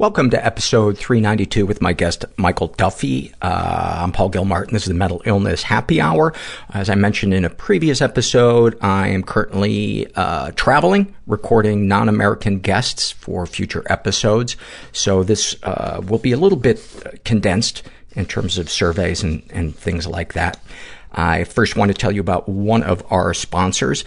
[0.00, 3.34] Welcome to episode 392 with my guest, Michael Duffy.
[3.42, 4.72] Uh, I'm Paul Gilmartin.
[4.72, 6.32] This is the Mental Illness Happy Hour.
[6.70, 13.10] As I mentioned in a previous episode, I am currently uh, traveling, recording non-American guests
[13.10, 14.56] for future episodes.
[14.92, 16.80] So this uh, will be a little bit
[17.26, 20.58] condensed in terms of surveys and, and things like that.
[21.12, 24.06] I first want to tell you about one of our sponsors,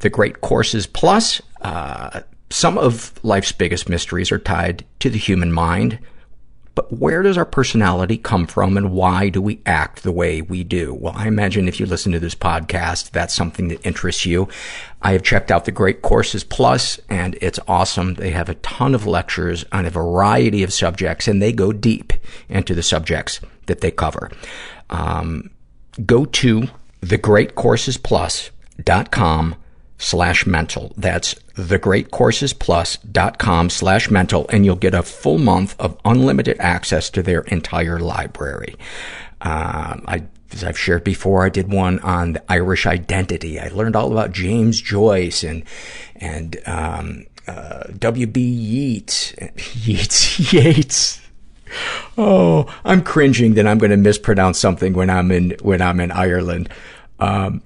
[0.00, 1.40] the Great Courses Plus.
[1.62, 2.20] Uh,
[2.50, 6.00] some of life's biggest mysteries are tied to the human mind.
[6.74, 10.62] But where does our personality come from and why do we act the way we
[10.62, 10.94] do?
[10.94, 14.48] Well, I imagine if you listen to this podcast, that's something that interests you.
[15.02, 18.14] I have checked out the Great Courses Plus and it's awesome.
[18.14, 22.12] They have a ton of lectures on a variety of subjects and they go deep
[22.48, 24.30] into the subjects that they cover.
[24.90, 25.50] Um,
[26.06, 26.68] go to
[27.02, 29.56] thegreatcoursesplus.com
[30.00, 30.92] slash mental.
[30.96, 37.42] That's thegreatcoursesplus.com slash mental, and you'll get a full month of unlimited access to their
[37.42, 38.74] entire library.
[39.42, 43.60] Uh, I, as I've shared before, I did one on the Irish identity.
[43.60, 45.62] I learned all about James Joyce and,
[46.16, 48.40] and, um, uh, W.B.
[48.40, 49.34] Yeats,
[49.74, 51.20] Yeats, Yeats.
[52.18, 56.10] Oh, I'm cringing that I'm going to mispronounce something when I'm in, when I'm in
[56.10, 56.68] Ireland.
[57.18, 57.62] Um,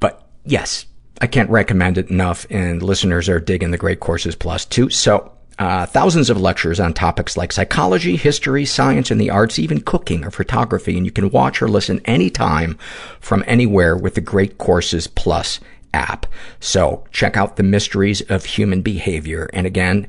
[0.00, 0.84] but yes,
[1.20, 4.90] I can't recommend it enough, and listeners are digging the Great Courses Plus too.
[4.90, 9.80] So, uh, thousands of lectures on topics like psychology, history, science, and the arts, even
[9.80, 12.76] cooking or photography, and you can watch or listen anytime
[13.20, 15.58] from anywhere with the Great Courses Plus
[15.94, 16.26] app.
[16.60, 19.48] So, check out the mysteries of human behavior.
[19.54, 20.06] And again,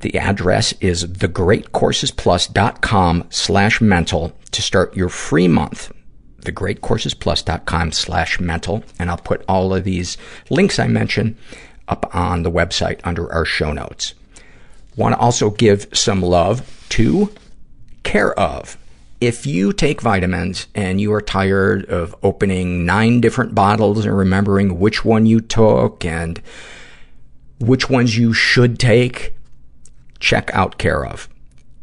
[0.00, 5.92] the address is thegreatcoursesplus.com slash mental to start your free month
[6.44, 8.84] thegreatcoursesplus.com slash mental.
[8.98, 10.16] And I'll put all of these
[10.50, 11.36] links I mentioned
[11.88, 14.14] up on the website under our show notes.
[14.96, 17.32] Want to also give some love to
[18.02, 18.76] Care of.
[19.20, 24.78] If you take vitamins and you are tired of opening nine different bottles and remembering
[24.78, 26.40] which one you took and
[27.58, 29.34] which ones you should take,
[30.20, 31.28] check out Care of.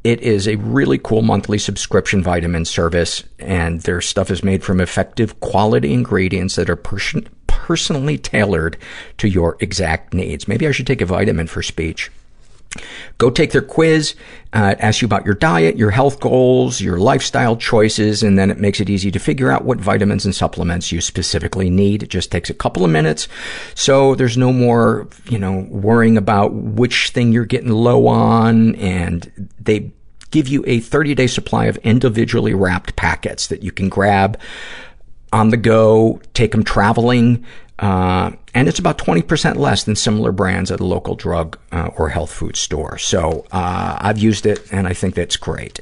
[0.04, 4.82] It is a really cool monthly subscription vitamin service, and their stuff is made from
[4.82, 8.78] effective quality ingredients that are person- personally tailored
[9.20, 10.48] to your exact needs.
[10.48, 12.10] Maybe I should take a vitamin for speech.
[13.18, 14.16] Go take their quiz.
[14.54, 18.50] Uh, it asks you about your diet, your health goals, your lifestyle choices, and then
[18.50, 22.03] it makes it easy to figure out what vitamins and supplements you specifically need.
[22.03, 23.28] It just takes a couple of minutes.
[23.76, 28.76] So there's no more, you know, worrying about which thing you're getting low on.
[28.76, 29.91] And they
[30.32, 34.40] give you a 30 day supply of individually wrapped packets that you can grab
[35.34, 37.46] on the go, take them traveling,
[37.82, 42.32] and it's about 20% less than similar brands at a local drug uh, or health
[42.32, 42.98] food store.
[42.98, 45.80] So uh, I've used it, and I think that's great.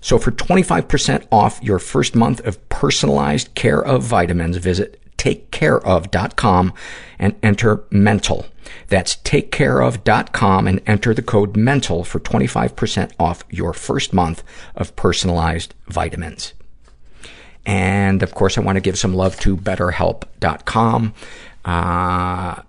[0.00, 6.72] So for 25% off your first month of personalized care of vitamins, visit takecareof.com
[7.18, 8.46] and enter mental.
[8.88, 14.42] That's takecareof.com and enter the code mental for 25% off your first month
[14.74, 16.54] of personalized vitamins.
[17.66, 21.14] And of course, I want to give some love to betterhelp.com.
[21.64, 22.62] Uh,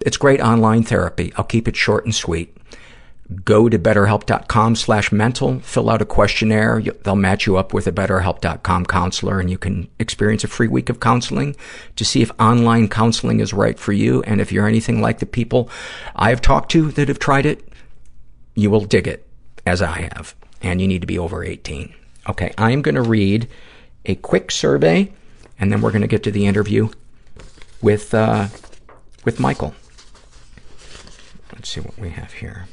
[0.00, 1.32] it's great online therapy.
[1.36, 2.56] I'll keep it short and sweet.
[3.42, 6.82] Go to betterhelp.com slash mental, fill out a questionnaire.
[6.82, 10.90] They'll match you up with a betterhelp.com counselor and you can experience a free week
[10.90, 11.56] of counseling
[11.96, 14.22] to see if online counseling is right for you.
[14.24, 15.70] And if you're anything like the people
[16.14, 17.66] I have talked to that have tried it,
[18.54, 19.26] you will dig it
[19.64, 20.34] as I have.
[20.60, 21.94] And you need to be over 18.
[22.28, 22.52] Okay.
[22.58, 23.48] I'm going to read
[24.04, 25.12] a quick survey
[25.58, 26.88] and then we're going to get to the interview
[27.80, 28.48] with, uh,
[29.24, 29.74] with Michael.
[31.52, 32.66] Let's see what we have here.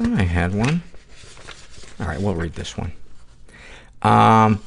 [0.00, 0.82] I had one.
[2.00, 2.92] All right, we'll read this one.
[4.02, 4.60] Um,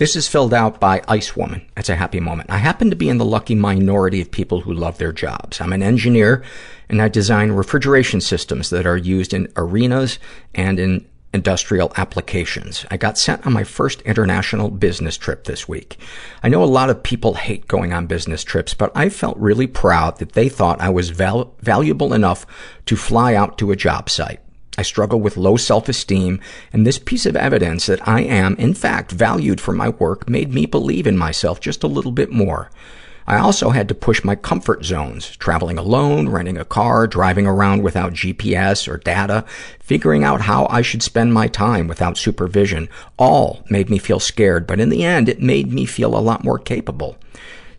[0.00, 1.60] this is filled out by Ice Woman.
[1.74, 2.48] That's a happy moment.
[2.48, 5.60] I happen to be in the lucky minority of people who love their jobs.
[5.60, 6.42] I'm an engineer,
[6.88, 10.18] and I design refrigeration systems that are used in arenas
[10.54, 12.86] and in industrial applications.
[12.90, 15.98] I got sent on my first international business trip this week.
[16.42, 19.66] I know a lot of people hate going on business trips, but I felt really
[19.66, 22.46] proud that they thought I was val- valuable enough
[22.86, 24.40] to fly out to a job site.
[24.80, 26.40] I struggle with low self-esteem,
[26.72, 30.54] and this piece of evidence that I am, in fact, valued for my work made
[30.54, 32.70] me believe in myself just a little bit more.
[33.26, 37.82] I also had to push my comfort zones, traveling alone, renting a car, driving around
[37.82, 39.44] without GPS or data,
[39.80, 42.88] figuring out how I should spend my time without supervision.
[43.18, 46.42] All made me feel scared, but in the end, it made me feel a lot
[46.42, 47.18] more capable.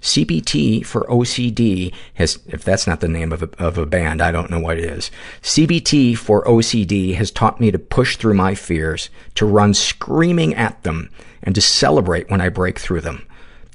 [0.02, 4.32] CBT for OCD has, if that's not the name of a, of a band, I
[4.32, 5.12] don't know what it is.
[5.42, 10.82] CBT for OCD has taught me to push through my fears, to run screaming at
[10.84, 11.10] them,
[11.44, 13.26] and to celebrate when I break through them.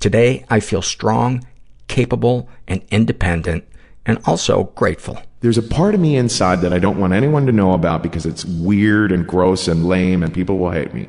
[0.00, 1.46] Today, I feel strong,
[1.88, 3.64] capable, and independent,
[4.04, 5.20] and also grateful.
[5.40, 8.26] There's a part of me inside that I don't want anyone to know about because
[8.26, 11.08] it's weird and gross and lame and people will hate me.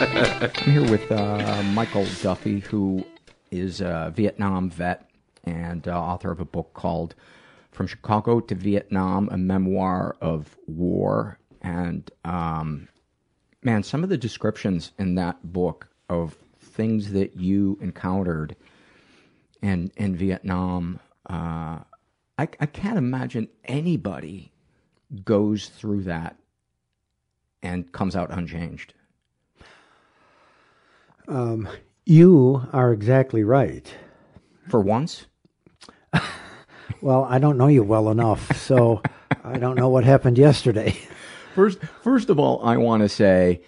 [0.00, 3.04] I'm here with uh, Michael Duffy, who
[3.50, 5.10] is a Vietnam vet
[5.44, 7.14] and uh, author of a book called
[7.70, 11.38] From Chicago to Vietnam, a memoir of war.
[11.60, 12.88] And um,
[13.62, 18.56] man, some of the descriptions in that book of things that you encountered
[19.60, 20.98] in, in Vietnam,
[21.28, 21.80] uh,
[22.38, 24.50] I, I can't imagine anybody
[25.26, 26.36] goes through that
[27.62, 28.94] and comes out unchanged.
[31.30, 31.68] Um,
[32.04, 33.94] you are exactly right.
[34.68, 35.26] For once?
[37.00, 39.00] well, I don't know you well enough, so
[39.44, 40.96] I don't know what happened yesterday.
[41.54, 43.62] First, first of all, I want to say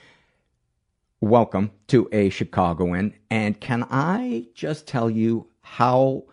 [1.21, 6.25] welcome to a Chicagoan, and can I just tell you how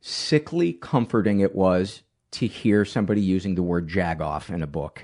[0.00, 2.02] sickly comforting it was
[2.32, 5.02] to hear somebody using the word jagoff in a book.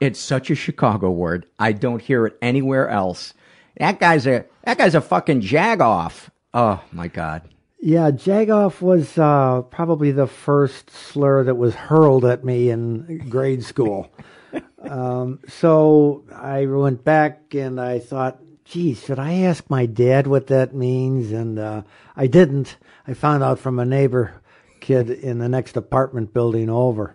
[0.00, 1.46] It's such a Chicago word.
[1.58, 3.34] I don't hear it anywhere else.
[3.78, 6.28] That guy's a that guy's a fucking jagoff.
[6.54, 7.42] Oh my god.
[7.78, 13.62] Yeah, jagoff was uh, probably the first slur that was hurled at me in grade
[13.62, 14.10] school.
[14.82, 20.46] um, so I went back and I thought, geez, should I ask my dad what
[20.46, 21.32] that means?
[21.32, 21.82] And uh,
[22.16, 22.78] I didn't.
[23.06, 24.40] I found out from a neighbor
[24.80, 27.14] kid in the next apartment building over.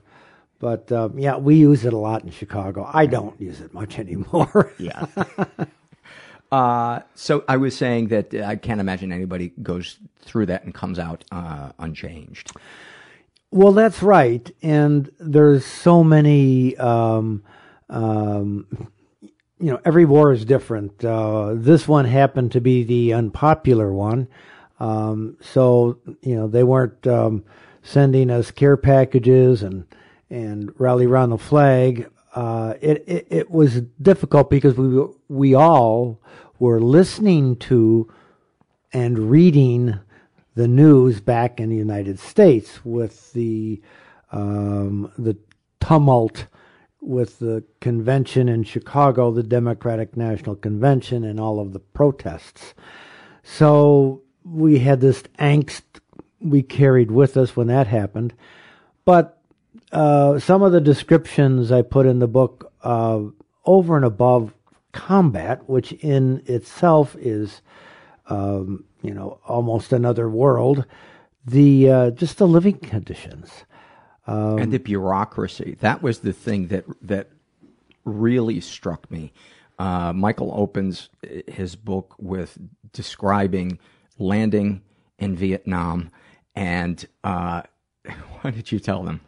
[0.59, 2.87] But um, yeah, we use it a lot in Chicago.
[2.93, 4.73] I don't use it much anymore.
[4.77, 5.07] yeah.
[6.51, 10.99] Uh, so I was saying that I can't imagine anybody goes through that and comes
[10.99, 12.51] out uh, unchanged.
[13.51, 16.75] Well, that's right, and there's so many.
[16.77, 17.43] Um,
[17.89, 18.89] um,
[19.59, 21.03] you know, every war is different.
[21.05, 24.27] Uh, this one happened to be the unpopular one.
[24.79, 27.43] Um, so you know they weren't um,
[27.83, 29.85] sending us care packages and
[30.29, 32.09] and rally around the flag.
[32.33, 36.21] Uh, it, it it was difficult because we we all
[36.59, 38.11] were listening to
[38.93, 39.99] and reading
[40.55, 43.81] the news back in the United States with the
[44.31, 45.37] um, the
[45.79, 46.47] tumult
[47.01, 52.73] with the convention in Chicago, the Democratic National Convention, and all of the protests.
[53.43, 55.81] So we had this angst
[56.39, 58.33] we carried with us when that happened.
[59.05, 59.40] But
[59.91, 63.21] uh, some of the descriptions I put in the book, uh,
[63.65, 64.53] over and above
[64.91, 67.61] combat, which in itself is,
[68.27, 70.85] um, you know, almost another world,
[71.45, 73.65] the uh, just the living conditions.
[74.27, 75.77] Um, and the bureaucracy.
[75.79, 77.29] That was the thing that that
[78.05, 79.33] really struck me.
[79.79, 81.09] Uh, Michael opens
[81.47, 82.57] his book with
[82.93, 83.79] describing
[84.19, 84.81] landing
[85.17, 86.11] in Vietnam,
[86.55, 87.63] and uh,
[88.43, 89.21] did you tell them?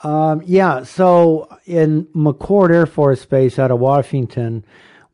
[0.00, 4.64] Um, yeah, so in McChord Air Force Base out of Washington,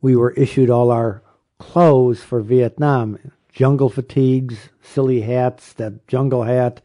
[0.03, 1.23] we were issued all our
[1.59, 3.19] clothes for Vietnam
[3.53, 6.81] jungle fatigues, silly hats, that jungle hat,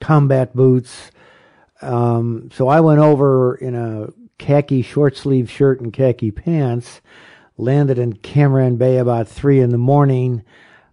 [0.00, 1.10] combat boots.
[1.82, 4.08] Um, so I went over in a
[4.38, 7.00] khaki short sleeve shirt and khaki pants,
[7.58, 10.42] landed in Cam Ranh Bay about three in the morning,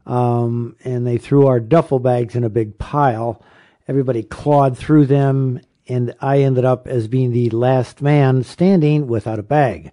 [0.05, 3.41] um, and they threw our duffel bags in a big pile.
[3.87, 9.39] Everybody clawed through them, and I ended up as being the last man standing without
[9.39, 9.91] a bag.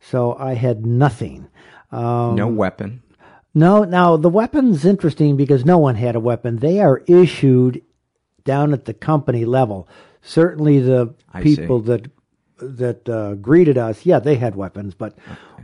[0.00, 1.48] So I had nothing.
[1.90, 3.02] Um, no weapon.
[3.54, 6.56] No, now the weapon's interesting because no one had a weapon.
[6.56, 7.82] They are issued
[8.44, 9.88] down at the company level.
[10.22, 11.86] Certainly, the I people see.
[11.86, 12.10] that
[12.58, 14.94] that uh, greeted us, yeah, they had weapons.
[14.94, 15.16] But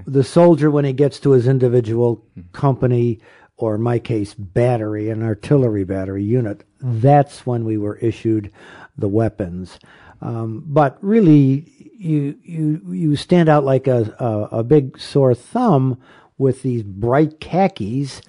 [0.07, 3.21] the soldier, when he gets to his individual company,
[3.57, 8.53] or in my case, battery, an artillery battery unit, that's when we were issued
[8.99, 9.79] the weapons.
[10.21, 16.01] Um, but really, you you you stand out like a, a a big sore thumb
[16.37, 18.21] with these bright khakis.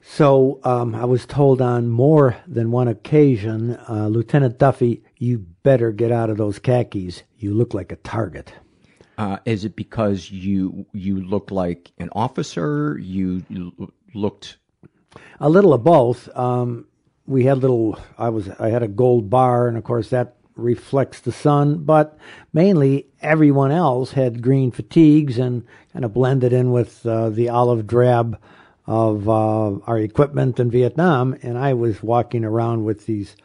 [0.00, 5.92] So um, I was told on more than one occasion, uh, Lieutenant Duffy, you better
[5.92, 7.24] get out of those khakis.
[7.38, 8.52] You look like a target.
[9.18, 12.96] Uh, is it because you you looked like an officer?
[12.98, 14.58] You, you looked
[15.40, 16.28] A little of both.
[16.36, 16.86] Um,
[17.28, 18.00] we had little.
[18.16, 18.48] I was.
[18.58, 21.84] I had a gold bar, and of course that reflects the sun.
[21.84, 22.18] But
[22.52, 27.86] mainly, everyone else had green fatigues and kind of blended in with uh, the olive
[27.86, 28.40] drab
[28.86, 31.36] of uh, our equipment in Vietnam.
[31.42, 33.36] And I was walking around with these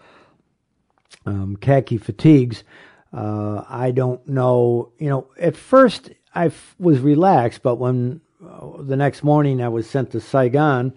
[1.26, 2.64] um, khaki fatigues.
[3.12, 4.94] Uh, I don't know.
[4.98, 9.68] You know, at first I f- was relaxed, but when uh, the next morning I
[9.68, 10.94] was sent to Saigon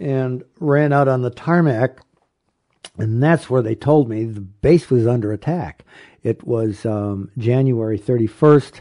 [0.00, 2.00] and ran out on the tarmac,
[2.98, 5.84] and that's where they told me the base was under attack.
[6.22, 8.80] It was um, January 31st,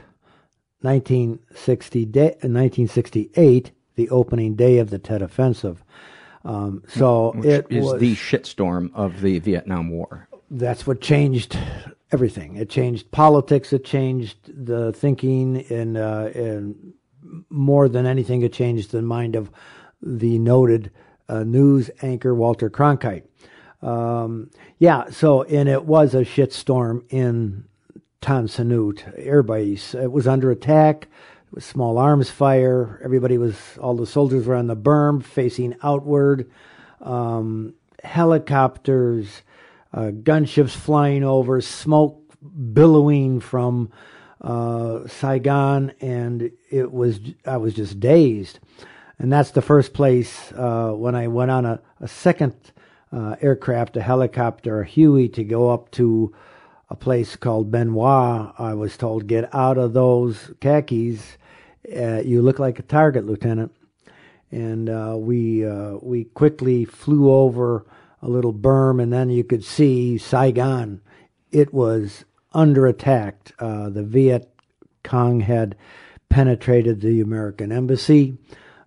[0.81, 5.83] 1960 day, 1968, the opening day of the Tet Offensive.
[6.45, 10.27] Um, so which it is was, the shitstorm of the Vietnam War.
[10.51, 11.57] that's what changed
[12.11, 12.57] everything.
[12.57, 13.73] It changed politics.
[13.73, 16.93] It changed the thinking, and uh, and
[17.49, 19.49] more than anything, it changed the mind of
[20.05, 20.91] the noted
[21.29, 23.23] uh, news anchor Walter Cronkite.
[23.81, 27.65] Um, yeah, so and it was a shitstorm in
[28.21, 29.93] Nhut Air Base.
[29.93, 31.07] It was under attack.
[31.47, 32.99] It was small arms fire.
[33.03, 36.49] Everybody was, all the soldiers were on the berm facing outward.
[37.01, 39.41] Um, helicopters,
[39.93, 42.21] uh, gunships flying over, smoke
[42.73, 43.91] billowing from
[44.41, 48.59] uh, Saigon, and it was I was just dazed.
[49.19, 52.55] And that's the first place uh, when I went on a, a second
[53.11, 56.33] uh, aircraft, a helicopter, a Huey, to go up to
[56.89, 58.53] a place called Bien Hoa.
[58.57, 61.37] I was told, get out of those khakis.
[61.95, 63.73] Uh, you look like a target, Lieutenant.
[64.51, 67.85] And uh, we uh, we quickly flew over
[68.21, 71.01] a little berm, and then you could see Saigon.
[71.51, 73.53] It was under attack.
[73.57, 74.49] Uh, the Viet
[75.03, 75.75] Cong had
[76.29, 78.37] penetrated the American embassy.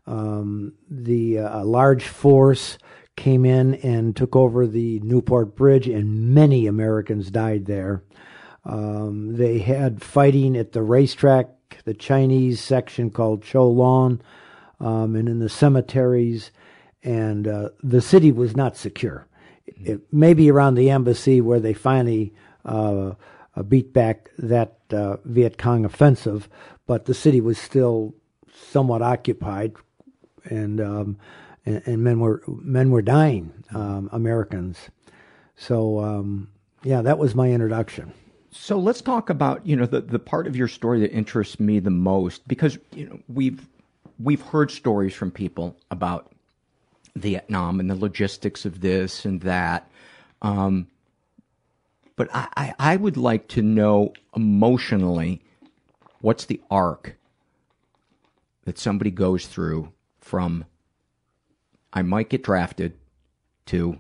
[0.06, 2.78] Um, the uh, a large force
[3.16, 8.02] came in and took over the Newport Bridge, and many Americans died there.
[8.64, 11.48] Um, they had fighting at the racetrack,
[11.84, 14.20] the Chinese section called Cholon,
[14.80, 16.50] um, and in the cemeteries,
[17.02, 19.26] and uh, the city was not secure.
[19.66, 22.34] It, maybe around the embassy where they finally
[22.64, 23.12] uh,
[23.56, 26.48] uh, beat back that uh, Viet Cong offensive,
[26.86, 28.14] but the city was still
[28.52, 29.74] somewhat occupied,
[30.46, 31.16] and um,
[31.64, 34.78] and, and men were men were dying, um, Americans.
[35.56, 36.48] So um,
[36.82, 38.12] yeah, that was my introduction.
[38.50, 41.78] So let's talk about you know the the part of your story that interests me
[41.78, 43.66] the most because you know we've
[44.18, 46.32] we've heard stories from people about
[47.16, 49.88] Vietnam and the logistics of this and that.
[50.42, 50.86] Um,
[52.14, 55.42] but I, I, I would like to know emotionally
[56.20, 57.16] what's the arc
[58.64, 59.92] that somebody goes through
[60.26, 60.64] from
[61.92, 62.94] I might get drafted
[63.66, 63.98] to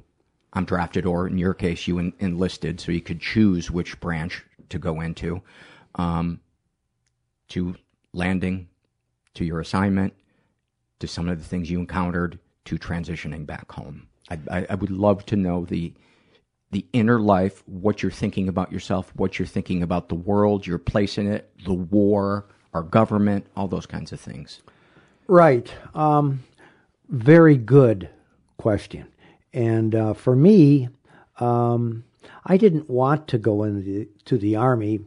[0.52, 4.42] I'm drafted, or in your case, you en- enlisted, so you could choose which branch
[4.70, 5.42] to go into,
[5.96, 6.40] um,
[7.48, 7.76] to
[8.14, 8.68] landing,
[9.34, 10.14] to your assignment,
[11.00, 14.08] to some of the things you encountered, to transitioning back home.
[14.30, 15.92] I, I, I would love to know the
[16.72, 20.78] the inner life, what you're thinking about yourself, what you're thinking about the world, your
[20.78, 24.62] place in it, the war, our government, all those kinds of things.
[25.28, 25.72] Right.
[25.94, 26.44] Um,
[27.08, 28.08] very good
[28.58, 29.06] question.
[29.52, 30.88] And uh, for me,
[31.40, 32.04] um,
[32.44, 35.00] I didn't want to go into the, to the army.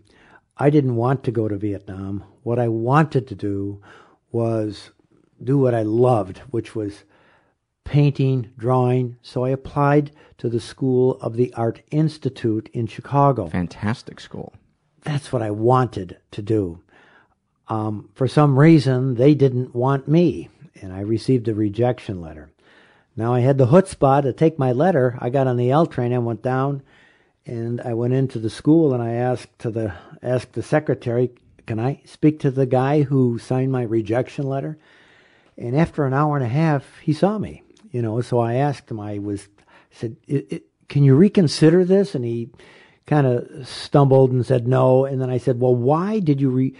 [0.58, 2.24] I didn't want to go to Vietnam.
[2.44, 3.82] What I wanted to do
[4.32, 4.92] was
[5.42, 7.04] do what I loved, which was
[7.86, 9.18] painting, drawing.
[9.22, 13.48] So I applied to the School of the Art Institute in Chicago.
[13.48, 14.54] Fantastic school.
[15.04, 16.82] That's what I wanted to do.
[17.70, 20.50] Um, for some reason, they didn't want me,
[20.82, 22.50] and I received a rejection letter.
[23.16, 25.18] Now I had the chutzpah to take my letter.
[25.20, 26.82] I got on the L train and went down,
[27.46, 31.32] and I went into the school and I asked to the asked the secretary,
[31.66, 34.78] "Can I speak to the guy who signed my rejection letter?"
[35.58, 37.64] And after an hour and a half, he saw me.
[37.92, 39.00] You know, so I asked him.
[39.00, 39.48] I was
[39.92, 40.16] said,
[40.88, 42.50] "Can you reconsider this?" And he
[43.06, 45.06] kind of stumbled and said no.
[45.06, 46.76] And then I said, "Well, why did you re-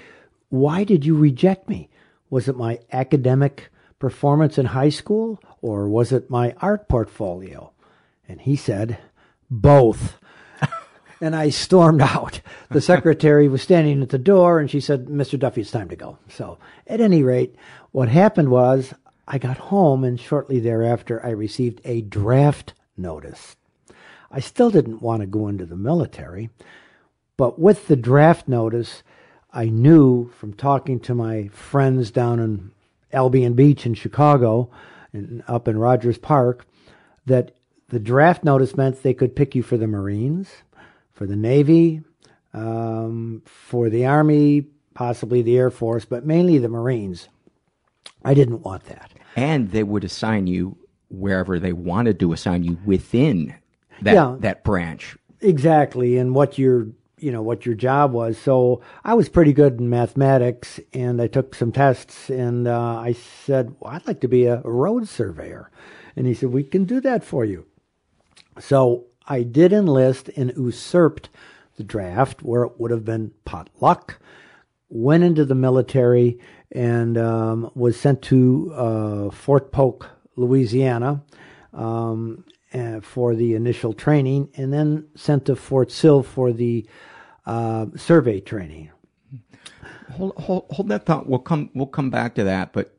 [0.50, 1.90] why did you reject me?
[2.30, 7.72] Was it my academic performance in high school, or was it my art portfolio?"
[8.28, 8.98] And he said,
[9.50, 10.18] "Both."
[11.22, 12.42] and I stormed out.
[12.70, 15.38] The secretary was standing at the door, and she said, "Mr.
[15.38, 17.56] Duffy, it's time to go." So, at any rate,
[17.92, 18.94] what happened was
[19.28, 23.56] I got home, and shortly thereafter, I received a draft notice.
[24.32, 26.50] I still didn't want to go into the military,
[27.38, 29.04] but with the draft notice,
[29.54, 32.72] I knew from talking to my friends down in
[33.12, 34.70] Albion Beach in Chicago
[35.14, 36.66] and up in Rogers Park
[37.26, 37.56] that
[37.90, 40.50] the draft notice meant they could pick you for the Marines,
[41.12, 42.02] for the Navy,
[42.54, 47.28] um, for the Army, possibly the Air Force, but mainly the Marines.
[48.24, 49.12] I didn't want that.
[49.36, 50.78] And they would assign you
[51.10, 53.56] wherever they wanted to assign you within
[54.02, 54.36] that Yeah.
[54.40, 55.18] that branch.
[55.42, 56.88] Exactly, and what your
[57.22, 58.38] you know what your job was.
[58.38, 63.14] So I was pretty good in mathematics, and I took some tests, and uh, I
[63.14, 65.72] said, well, "I'd like to be a road surveyor,"
[66.16, 67.66] and he said, "We can do that for you."
[68.60, 71.30] So I did enlist and usurped
[71.78, 74.20] the draft, where it would have been pot luck.
[74.90, 76.40] Went into the military
[76.72, 81.24] and um, was sent to uh, Fort Polk, Louisiana.
[81.74, 86.86] Um, uh, for the initial training, and then sent to Fort Sill for the
[87.50, 88.92] uh, survey training.
[90.12, 91.28] Hold, hold, hold that thought.
[91.28, 92.96] We'll come we'll come back to that, but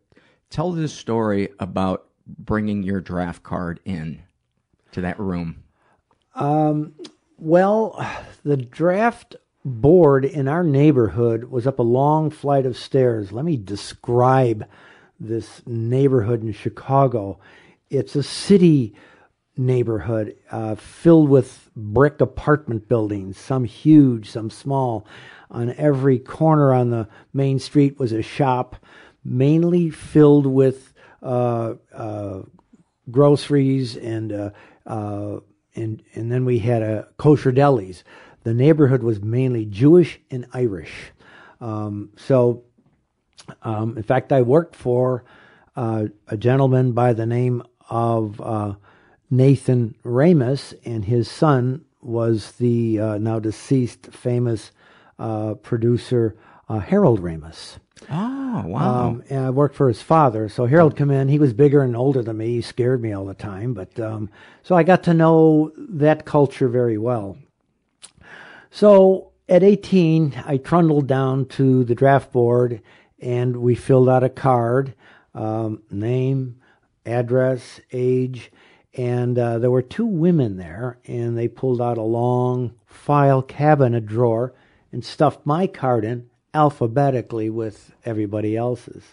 [0.50, 4.22] tell this story about bringing your draft card in
[4.90, 5.62] to that room.
[6.34, 6.94] Um,
[7.38, 8.04] well,
[8.44, 13.30] the draft board in our neighborhood was up a long flight of stairs.
[13.30, 14.66] Let me describe
[15.20, 17.38] this neighborhood in Chicago.
[17.88, 18.94] It's a city
[19.61, 25.07] neighborhood uh, filled with brick apartment buildings, some huge, some small.
[25.51, 28.77] On every corner on the main street was a shop,
[29.25, 32.42] mainly filled with uh, uh,
[33.11, 34.51] groceries and uh,
[34.87, 35.40] uh,
[35.75, 38.03] and and then we had a kosher delis.
[38.44, 41.12] The neighborhood was mainly Jewish and Irish.
[41.61, 42.64] Um, so,
[43.62, 45.25] um, in fact, I worked for
[45.77, 48.75] uh, a gentleman by the name of uh,
[49.30, 54.72] Nathan Ramis, and his son was the uh, now deceased famous
[55.18, 56.36] uh, producer
[56.68, 57.78] uh, Harold Ramis.
[58.10, 59.08] Oh, wow.
[59.08, 60.48] Um, and I worked for his father.
[60.48, 61.28] So Harold come in.
[61.28, 62.54] He was bigger and older than me.
[62.54, 63.74] He scared me all the time.
[63.74, 64.30] But um,
[64.62, 67.36] so I got to know that culture very well.
[68.70, 72.80] So at 18, I trundled down to the draft board
[73.20, 74.94] and we filled out a card,
[75.34, 76.60] um, name,
[77.04, 78.50] address, age,
[78.94, 84.07] and uh, there were two women there, and they pulled out a long file cabinet
[84.07, 84.53] drawer
[84.92, 89.05] and stuffed my card in alphabetically with everybody else's.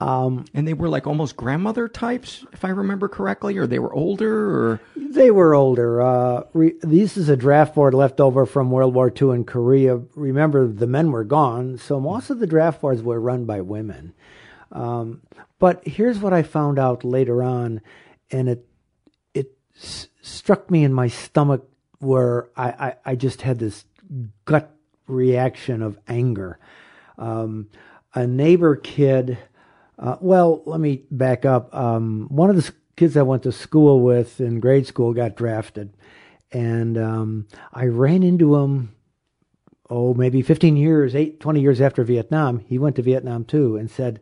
[0.00, 3.94] Um, and they were like almost grandmother types, if I remember correctly, or they were
[3.94, 6.02] older, or They were older.
[6.02, 10.00] Uh, re- this is a draft board left over from World War II in Korea.
[10.16, 14.12] Remember, the men were gone, so most of the draft boards were run by women.
[14.72, 15.22] Um,
[15.60, 17.80] but here's what I found out later on,
[18.34, 18.66] and it
[19.32, 21.64] it s- struck me in my stomach
[22.00, 23.84] where I, I, I just had this
[24.44, 24.74] gut
[25.06, 26.58] reaction of anger.
[27.16, 27.68] Um,
[28.12, 29.38] a neighbor kid.
[29.96, 31.72] Uh, well, let me back up.
[31.74, 35.96] Um, one of the kids I went to school with in grade school got drafted,
[36.50, 38.96] and um, I ran into him.
[39.88, 42.60] Oh, maybe 15 years, eight, 20 years after Vietnam.
[42.60, 44.18] He went to Vietnam too, and said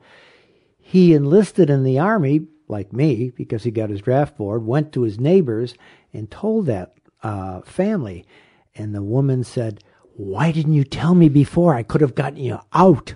[0.78, 4.66] he enlisted in the army like me because he got his draft board.
[4.66, 5.74] Went to his neighbors
[6.12, 8.26] and told that uh, family,
[8.74, 9.84] and the woman said,
[10.16, 11.74] "Why didn't you tell me before?
[11.74, 13.14] I could have gotten you out."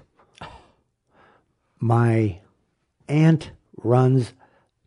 [1.81, 2.41] My
[3.09, 4.33] aunt runs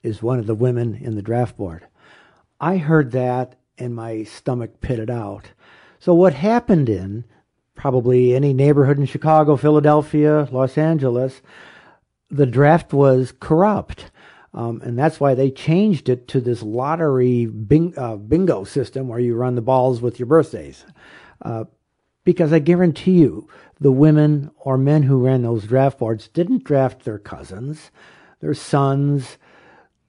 [0.02, 1.86] is one of the women in the draft board.
[2.62, 5.52] I heard that and my stomach pitted out.
[6.00, 7.24] So what happened in
[7.76, 11.42] probably any neighborhood in Chicago, Philadelphia, Los Angeles,
[12.30, 14.12] the draft was corrupt.
[14.54, 19.20] Um, and that's why they changed it to this lottery bing, uh, bingo system where
[19.20, 20.86] you run the balls with your birthdays.
[21.42, 21.66] Uh,
[22.24, 23.48] because I guarantee you,
[23.80, 27.92] the women or men who ran those draft boards didn't draft their cousins,
[28.40, 29.38] their sons,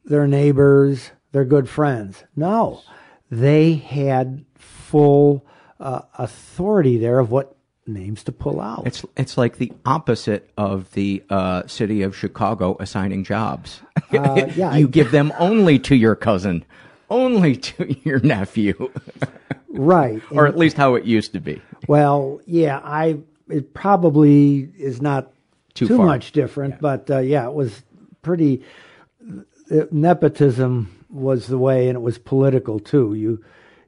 [0.05, 2.25] their neighbors, their good friends.
[2.35, 2.83] No,
[3.31, 5.47] they had full
[5.79, 8.87] uh, authority there of what names to pull out.
[8.87, 13.81] It's it's like the opposite of the uh, city of Chicago assigning jobs.
[14.13, 16.65] Uh, yeah, you I- give them only to your cousin,
[17.09, 18.91] only to your nephew,
[19.69, 20.23] right.
[20.31, 21.61] or And- at least how it used to be.
[21.89, 25.33] Well, yeah, I it probably is not
[25.75, 27.83] Too too, much different, but uh, yeah, it was
[28.23, 28.63] pretty.
[29.73, 33.15] uh, Nepotism was the way, and it was political too.
[33.15, 33.45] You,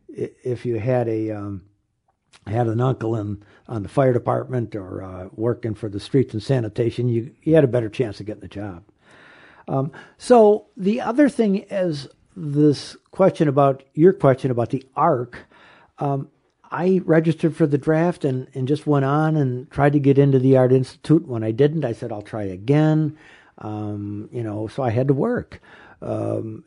[0.09, 1.63] if you had a um,
[2.47, 6.43] had an uncle in on the fire department or uh, working for the streets and
[6.43, 8.83] sanitation, you you had a better chance of getting a job.
[9.69, 15.39] Um, so the other thing is this question about your question about the arc.
[15.99, 16.29] Um,
[16.71, 20.39] I registered for the draft and, and just went on and tried to get into
[20.39, 21.29] the Art Institute.
[21.29, 23.19] When I didn't, I said I'll try again.
[23.59, 25.61] Um, you know, so I had to work.
[26.01, 26.65] Um,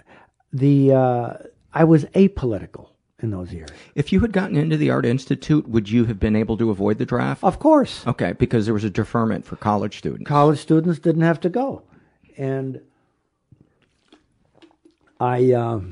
[0.54, 1.34] the uh,
[1.74, 2.90] I was apolitical
[3.22, 3.70] in those years.
[3.96, 6.98] If you had gotten into the Art Institute, would you have been able to avoid
[6.98, 7.44] the draft?
[7.44, 10.28] Of course, Okay, because there was a deferment for college students.
[10.28, 11.84] college students didn't have to go,
[12.38, 12.82] and
[15.20, 15.92] I um,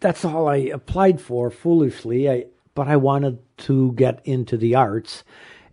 [0.00, 2.28] that's all I applied for foolishly.
[2.28, 5.22] I but I wanted to get into the arts,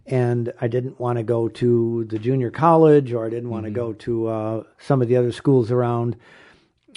[0.06, 3.72] and I didn't want to go to the junior college or I didn't want to
[3.72, 6.18] go to uh, some of the other schools around.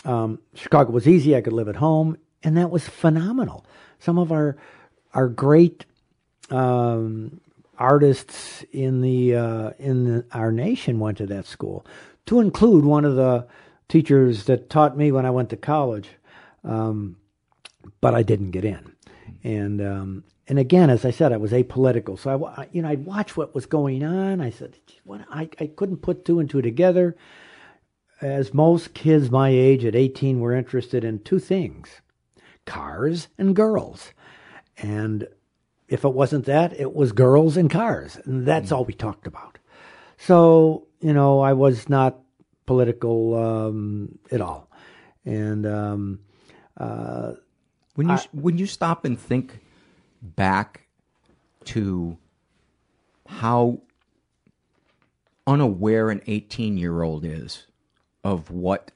[0.04, 3.64] Um, Chicago was easy; I could live at home, and that was phenomenal.
[3.98, 4.56] Some of our
[5.12, 5.86] our great
[6.50, 7.40] um,
[7.78, 11.84] artists in the uh, in the, our nation went to that school,
[12.26, 13.46] to include one of the
[13.88, 16.08] teachers that taught me when I went to college.
[16.62, 17.16] Um,
[18.00, 18.92] but I didn't get in,
[19.42, 22.18] and um, and again, as I said, I was apolitical.
[22.18, 24.40] So I, you know I'd watch what was going on.
[24.40, 27.16] I said, what I I couldn't put two and two together.
[28.20, 32.02] As most kids my age at 18 were interested in two things
[32.70, 34.12] cars and girls.
[34.78, 35.26] And
[35.88, 38.16] if it wasn't that, it was girls and cars.
[38.24, 39.58] And that's all we talked about.
[40.18, 42.20] So, you know, I was not
[42.66, 44.70] political um, at all.
[45.24, 46.20] And um,
[46.76, 47.32] uh,
[47.96, 49.58] When you when you stop and think
[50.22, 50.86] back
[51.64, 52.16] to
[53.26, 53.80] how
[55.46, 57.66] unaware an 18 year old is
[58.22, 58.92] of what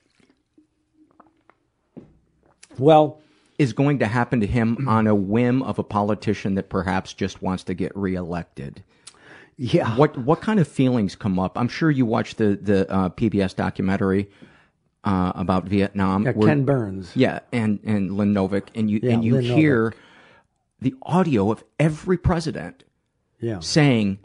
[2.79, 3.21] well
[3.59, 7.41] is going to happen to him on a whim of a politician that perhaps just
[7.43, 8.83] wants to get reelected.
[9.57, 9.97] Yeah.
[9.97, 11.57] What what kind of feelings come up?
[11.57, 14.29] I'm sure you watched the the uh, PBS documentary
[15.05, 16.25] uh, about Vietnam.
[16.25, 17.13] Yeah, Ken Burns.
[17.15, 19.95] Yeah, and and Lynn Novick, and you Yeah, and you Lynn hear
[20.81, 22.83] the audio of every president
[23.41, 23.61] Yeah.
[23.61, 24.19] saying,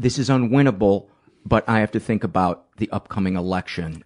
[0.00, 1.08] "This is unwinnable,
[1.44, 4.04] but I have to think about the upcoming election.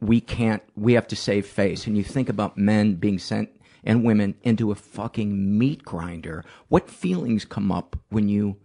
[0.00, 0.62] We can't.
[0.74, 3.50] We have to save face." And you think about men being sent
[3.84, 6.44] and women into a fucking meat grinder.
[6.68, 8.56] What feelings come up when you?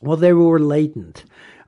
[0.00, 1.24] Well, they were latent.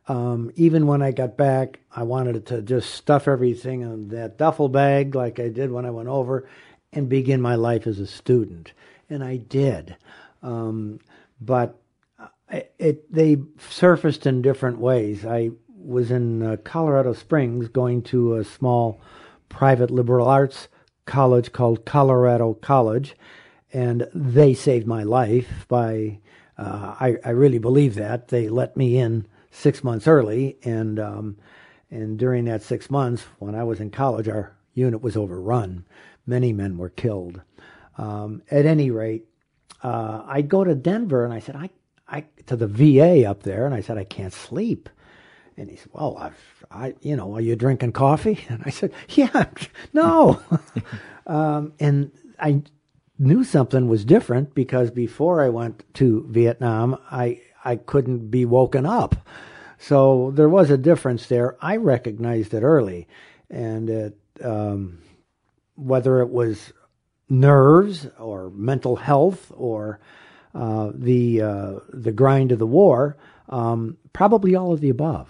[0.09, 4.69] Um, even when I got back, I wanted to just stuff everything in that duffel
[4.69, 6.49] bag like I did when I went over
[6.93, 8.73] and begin my life as a student.
[9.09, 9.97] And I did.
[10.43, 11.01] Um,
[11.41, 11.79] but
[12.51, 15.25] I- it, they surfaced in different ways.
[15.25, 19.01] I was in uh, Colorado Springs going to a small
[19.49, 20.69] private liberal arts
[21.11, 23.17] college called Colorado College,
[23.73, 26.21] and they saved my life by.
[26.57, 31.37] Uh, I, I really believe that they let me in six months early, and um,
[31.91, 35.85] and during that six months, when I was in college, our unit was overrun.
[36.27, 37.41] Many men were killed.
[37.99, 39.27] Um, at any rate,
[39.83, 41.71] uh, I'd go to Denver, and I said, I,
[42.09, 44.89] I to the VA up there, and I said, I can't sleep.
[45.57, 48.93] And he said, "Well, I've, I, you know, are you drinking coffee?" And I said,
[49.09, 49.47] "Yeah,
[49.93, 50.41] no."
[51.27, 52.63] um, and I
[53.19, 58.87] knew something was different because before I went to Vietnam, I I couldn't be woken
[58.87, 59.17] up.
[59.79, 61.57] So there was a difference there.
[61.61, 63.09] I recognized it early,
[63.49, 64.99] and it, um,
[65.75, 66.73] whether it was
[67.31, 70.01] nerves or mental health or
[70.55, 73.17] uh, the uh, the grind of the war,
[73.49, 75.29] um, probably all of the above.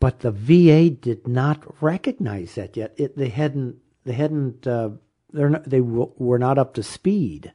[0.00, 2.94] But the VA did not recognize that yet.
[2.96, 3.76] It, they hadn't.
[4.04, 4.66] They hadn't.
[4.66, 4.90] Uh,
[5.32, 7.52] they're not, they w- were not up to speed.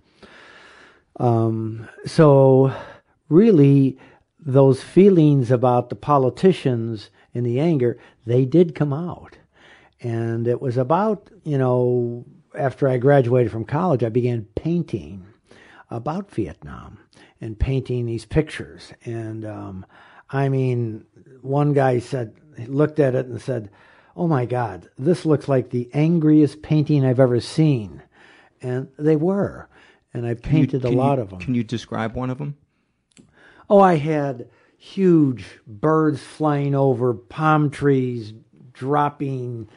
[1.20, 2.74] Um, so
[3.30, 3.98] really,
[4.40, 9.38] those feelings about the politicians and the anger, they did come out.
[10.02, 12.26] And it was about, you know,
[12.58, 15.26] after I graduated from college, I began painting
[15.90, 17.00] about Vietnam
[17.42, 18.94] and painting these pictures.
[19.04, 19.86] And um,
[20.30, 21.06] I mean,
[21.42, 23.70] one guy said, he looked at it and said,
[24.16, 28.02] Oh my God, this looks like the angriest painting I've ever seen.
[28.62, 29.68] And they were.
[30.14, 31.40] And I painted Can a you- lot of them.
[31.40, 32.56] Can you describe one of them?
[33.70, 38.34] Oh, I had huge birds flying over, palm trees
[38.72, 39.68] dropping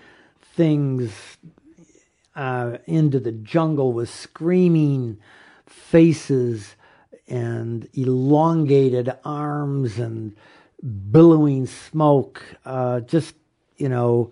[0.41, 1.13] things
[2.37, 5.19] uh, into the jungle with screaming
[5.67, 6.77] faces
[7.29, 10.35] and elongated arms and
[11.11, 12.43] billowing smoke.
[12.65, 13.35] Uh, just,
[13.77, 14.31] you know,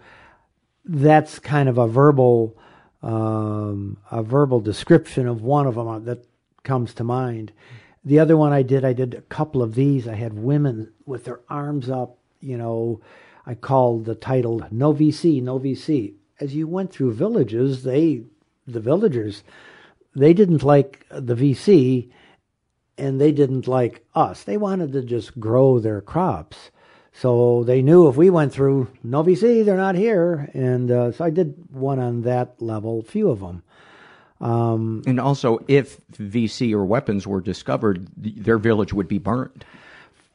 [0.85, 2.57] that's kind of a verbal
[3.03, 6.27] um, a verbal description of one of them that
[6.65, 7.53] comes to mind.
[8.05, 10.09] The other one I did, I did a couple of these.
[10.09, 12.19] I had women with their arms up.
[12.41, 13.01] You know,
[13.47, 18.23] I called the title "No VC, No VC." As you went through villages, they,
[18.67, 19.43] the villagers,
[20.15, 22.11] they didn't like the VC,
[22.99, 24.45] and they didn't like us.
[24.45, 26.71] They wanted to just grow their crops.
[27.13, 30.51] So they knew if we went through no VC, they're not here.
[30.53, 33.63] And uh, so I did one on that level, a few of them.
[34.41, 39.65] Um, And also, if VC or weapons were discovered, th- their village would be burned.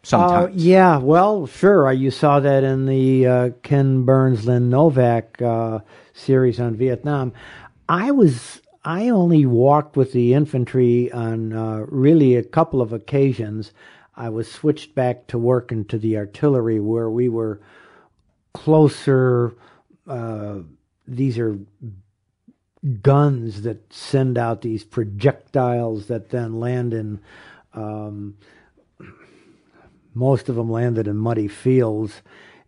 [0.02, 0.48] Sometimes.
[0.48, 1.88] Uh, yeah, well, sure.
[1.88, 7.32] Uh, You saw that in the uh, Ken Burns, Lynn Novick uh, series on Vietnam.
[7.88, 13.72] I was I only walked with the infantry on uh, really a couple of occasions.
[14.16, 17.62] I was switched back to work into the artillery where we were
[18.54, 19.56] closer.
[20.08, 20.60] Uh,
[21.08, 21.60] these are
[23.02, 27.20] guns that send out these projectiles that then land in.
[27.74, 28.38] Um,
[30.14, 32.22] most of them landed in muddy fields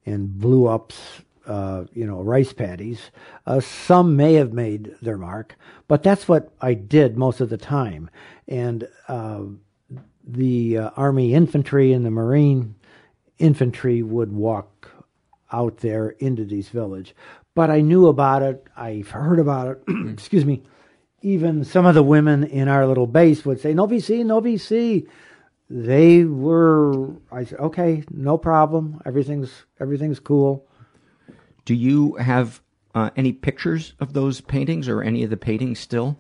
[0.06, 0.93] and blew up,
[1.45, 3.12] uh, you know, rice paddies.
[3.45, 5.56] Uh, some may have made their mark,
[5.88, 8.10] but that's what I did most of the time.
[8.47, 9.41] And uh,
[10.25, 12.75] the uh, Army infantry and the Marine
[13.39, 14.91] infantry would walk
[15.51, 17.15] out there into these village.
[17.56, 18.65] But I knew about it.
[18.75, 19.84] I've heard about it.
[20.10, 20.63] Excuse me.
[21.21, 25.08] Even some of the women in our little base would say, "No VC, no VC."
[25.69, 27.12] They were.
[27.32, 29.01] I said, "Okay, no problem.
[29.06, 30.67] Everything's everything's cool."
[31.65, 32.62] Do you have
[32.93, 36.19] uh, any pictures of those paintings or any of the paintings still?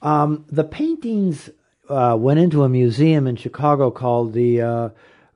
[0.00, 1.50] Um, the paintings
[1.88, 4.88] uh, went into a museum in Chicago called the uh,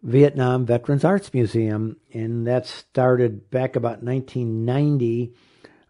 [0.02, 5.32] Vietnam Veterans Arts Museum, and that started back about 1990.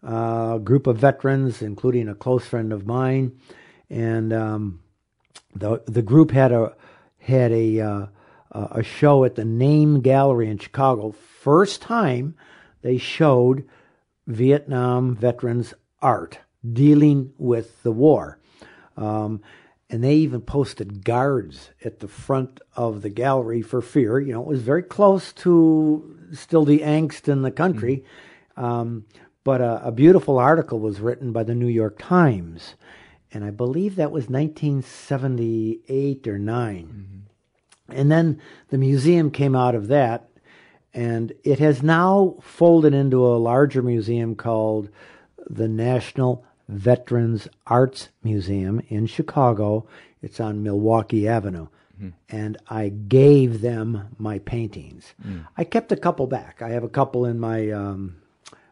[0.03, 3.37] Uh, a group of veterans, including a close friend of mine,
[3.89, 4.79] and um,
[5.55, 6.75] the the group had a
[7.19, 8.05] had a uh,
[8.51, 11.11] a show at the Name Gallery in Chicago.
[11.11, 12.35] First time
[12.87, 13.67] they showed
[14.27, 16.39] Vietnam veterans art
[16.71, 18.39] dealing with the war.
[18.95, 19.41] Um,
[19.89, 24.21] and they even posted guards at the front of the gallery for fear.
[24.21, 28.05] You know, it was very close to still the angst in the country.
[28.55, 29.05] Um,
[29.43, 32.75] but a, a beautiful article was written by the New York Times,
[33.33, 37.23] and I believe that was 1978 or 9.
[37.89, 40.29] And then the museum came out of that,
[40.93, 44.89] and it has now folded into a larger museum called
[45.49, 49.87] the National Veterans Arts Museum in Chicago.
[50.21, 51.67] It's on Milwaukee Avenue.
[52.29, 55.15] and I gave them my paintings.
[55.27, 55.47] Mm.
[55.57, 56.61] I kept a couple back.
[56.61, 58.17] I have a couple in my um,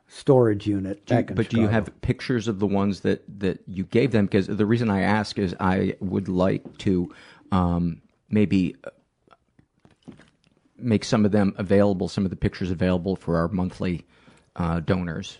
[0.08, 3.84] storage unit Do you- but do you have pictures of the ones that, that you
[3.86, 4.26] gave them?
[4.26, 7.12] Because the reason I ask is I would like to
[7.52, 8.76] um, maybe
[10.86, 14.06] make some of them available, some of the pictures available for our monthly
[14.56, 15.40] uh, donors.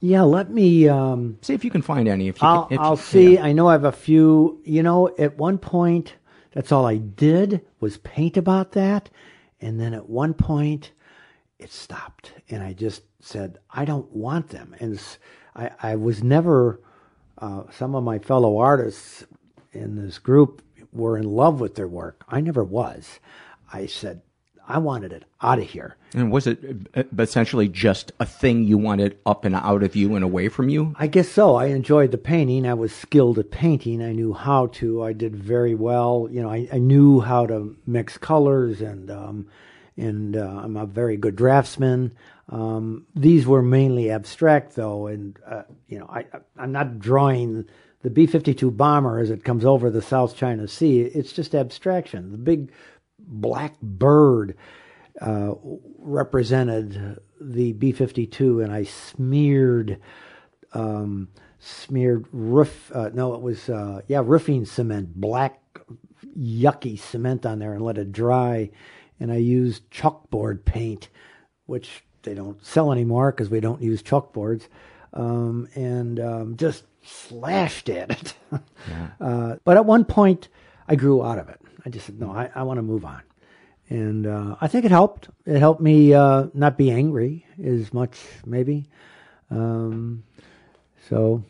[0.00, 2.28] Yeah, let me um, see if you can find any.
[2.28, 3.34] If you I'll, can, if I'll see.
[3.34, 3.44] yeah.
[3.44, 4.60] I know I have a few.
[4.64, 6.14] You know, at one point,
[6.52, 9.08] that's all I did was paint about that,
[9.60, 10.92] and then at one point,
[11.58, 14.74] it stopped, and I just said, I don't want them.
[14.78, 15.00] And
[15.56, 16.80] I, I was never.
[17.38, 19.24] Uh, some of my fellow artists
[19.72, 22.24] in this group were in love with their work.
[22.28, 23.20] I never was.
[23.72, 24.22] I said,
[24.66, 25.96] I wanted it out of here.
[26.14, 26.58] And was it
[26.94, 30.68] uh, essentially just a thing you wanted up and out of you and away from
[30.68, 30.94] you?
[30.98, 31.56] I guess so.
[31.56, 32.66] I enjoyed the painting.
[32.66, 34.02] I was skilled at painting.
[34.02, 35.02] I knew how to.
[35.02, 36.28] I did very well.
[36.30, 39.46] You know, I, I knew how to mix colors, and um,
[39.96, 42.12] and uh, I'm a very good draftsman.
[42.48, 47.64] Um, these were mainly abstract, though, and uh, you know, I I- I'm not drawing
[48.02, 51.00] the B-52 bomber as it comes over the South China Sea.
[51.00, 52.32] It's just abstraction.
[52.32, 52.70] The big
[53.26, 54.56] black bird
[55.20, 55.54] uh,
[55.98, 60.00] represented the B-52, and I smeared
[60.72, 62.90] um, smeared roof.
[62.94, 65.60] Uh, no, it was uh, yeah, roofing cement, black
[66.38, 68.70] yucky cement on there, and let it dry.
[69.20, 71.08] And I used chalkboard paint,
[71.66, 74.68] which they don't sell anymore because we don't use chalkboards,
[75.12, 78.34] um, and um, just slashed at it.
[79.20, 80.48] uh, but at one point,
[80.88, 81.60] I grew out of it.
[81.84, 83.22] I just said, no, I, I want to move on.
[83.90, 85.28] And uh, I think it helped.
[85.44, 88.86] It helped me uh, not be angry as much, maybe.
[89.50, 90.24] Um,
[91.08, 91.44] so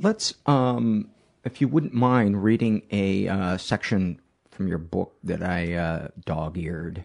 [0.00, 1.10] Let's, um,
[1.44, 7.04] if you wouldn't mind, reading a uh, section from your book that I uh, dog-eared.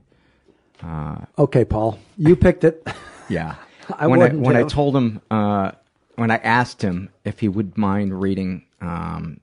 [0.82, 2.88] Uh, Okay, Paul, you picked it.
[3.30, 3.56] Yeah.
[3.98, 5.72] I when I, when I told him, uh,
[6.16, 9.40] when I asked him if he would mind reading um,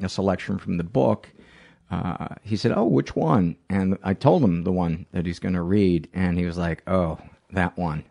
[0.00, 1.28] a selection from the book,
[1.92, 5.54] uh, he said, "Oh, which one?" And I told him the one that he's going
[5.54, 7.18] to read, and he was like, "Oh,
[7.52, 8.04] that one."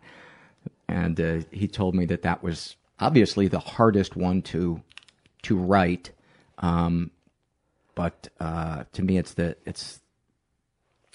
[0.88, 4.80] And uh, he told me that that was obviously the hardest one to
[5.42, 6.12] to write,
[6.58, 7.10] um,
[7.96, 10.00] but uh, to me, it's the it's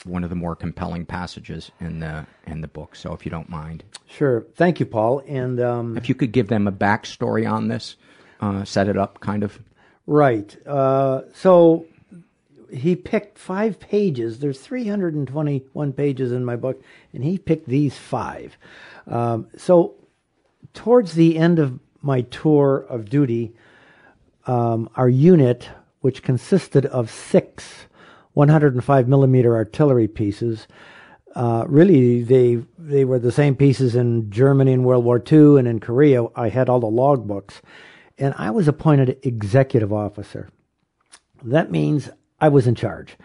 [0.04, 2.96] one of the more compelling passages in the in the book.
[2.96, 3.84] So, if you don't mind.
[4.08, 4.46] Sure.
[4.56, 5.24] Thank you, Paul.
[5.28, 7.96] And um, If you could give them a backstory on this,
[8.42, 9.60] uh, set it up kind of.
[10.06, 11.86] right, uh, so
[12.72, 14.40] he picked five pages.
[14.40, 16.82] There's 321 pages in my book,
[17.14, 18.58] and he picked these five.
[19.08, 19.96] Um, so
[20.74, 23.54] towards the end of my tour of duty,
[24.46, 25.70] um, our unit,
[26.02, 27.88] which consisted of six
[28.34, 30.68] 105 millimeter artillery pieces,
[31.36, 35.68] uh, really they they were the same pieces in Germany in World War II and
[35.68, 36.24] in Korea.
[36.36, 37.62] I had all the logbooks,
[38.18, 40.50] and I was appointed executive officer.
[41.44, 43.18] That means I was in charge.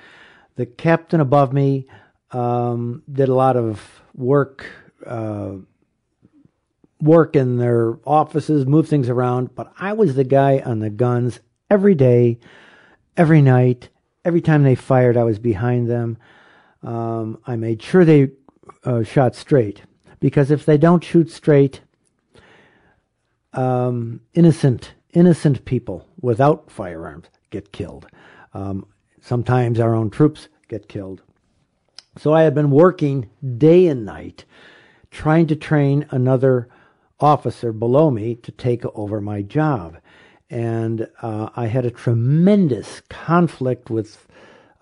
[0.56, 1.86] The captain above me
[2.30, 4.66] um, did a lot of work.
[5.06, 5.56] Uh,
[7.00, 11.40] work in their offices, move things around, but I was the guy on the guns
[11.68, 12.38] every day,
[13.16, 13.88] every night,
[14.24, 16.16] every time they fired, I was behind them.
[16.82, 18.30] Um, I made sure they
[18.84, 19.82] uh, shot straight
[20.20, 21.80] because if they don't shoot straight,
[23.52, 28.06] um, innocent innocent people without firearms get killed.
[28.54, 28.86] Um,
[29.22, 31.22] sometimes our own troops get killed.
[32.18, 34.44] So I had been working day and night
[35.10, 36.68] trying to train another
[37.20, 39.96] officer below me to take over my job.
[40.50, 44.26] And uh, I had a tremendous conflict with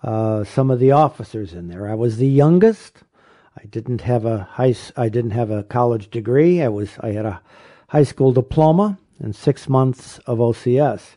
[0.03, 1.89] uh, some of the officers in there.
[1.89, 3.03] I was the youngest.
[3.57, 4.75] I didn't have a high.
[4.97, 6.61] I didn't have a college degree.
[6.61, 6.89] I was.
[6.99, 7.41] I had a
[7.89, 11.15] high school diploma and six months of OCS.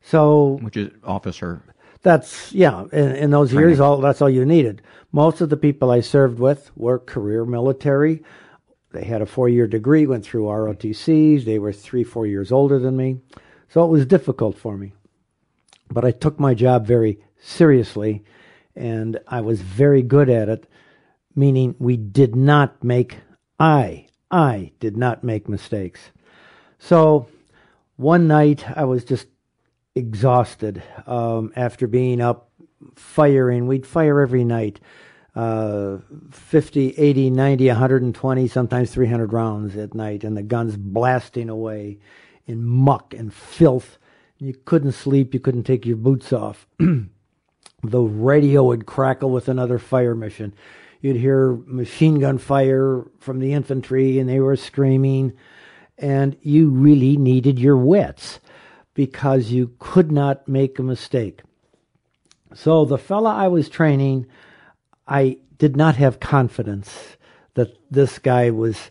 [0.00, 1.62] So which is officer.
[2.04, 2.84] That's yeah.
[2.92, 4.82] In, in those years, all that's all you needed.
[5.10, 8.22] Most of the people I served with were career military.
[8.92, 11.44] They had a four-year degree, went through ROTCs.
[11.44, 13.20] They were three, four years older than me,
[13.68, 14.92] so it was difficult for me.
[15.90, 18.22] But I took my job very seriously,
[18.76, 20.68] and I was very good at it.
[21.34, 23.16] Meaning, we did not make
[23.58, 26.10] I I did not make mistakes.
[26.78, 27.28] So
[27.96, 29.26] one night I was just
[29.94, 32.50] exhausted um, after being up
[32.96, 33.66] firing.
[33.66, 34.80] We'd fire every night
[35.34, 35.98] uh,
[36.30, 41.98] 50, 80, 90, 120, sometimes 300 rounds at night, and the guns blasting away
[42.46, 43.98] in muck and filth.
[44.38, 46.66] You couldn't sleep, you couldn't take your boots off.
[46.78, 50.54] the radio would crackle with another fire mission.
[51.00, 55.32] You'd hear machine gun fire from the infantry, and they were screaming,
[55.98, 58.38] and you really needed your wits
[58.94, 61.42] because you could not make a mistake.
[62.54, 64.26] So the fella I was training,
[65.06, 67.16] I did not have confidence
[67.54, 68.90] that this guy was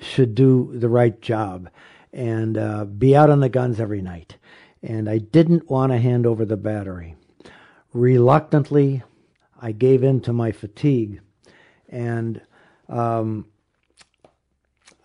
[0.00, 1.68] should do the right job
[2.12, 4.36] and uh, be out on the guns every night.
[4.82, 7.16] And I didn't want to hand over the battery.
[7.92, 9.02] Reluctantly,
[9.60, 11.20] I gave in to my fatigue,
[11.88, 12.40] and
[12.88, 13.46] um,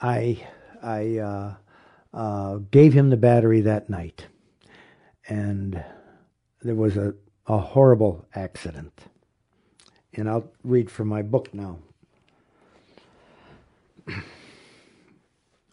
[0.01, 0.45] I
[0.81, 1.53] I uh,
[2.13, 4.27] uh, gave him the battery that night,
[5.29, 5.83] and
[6.61, 7.13] there was a,
[7.47, 9.05] a horrible accident.
[10.13, 11.77] And I'll read from my book now.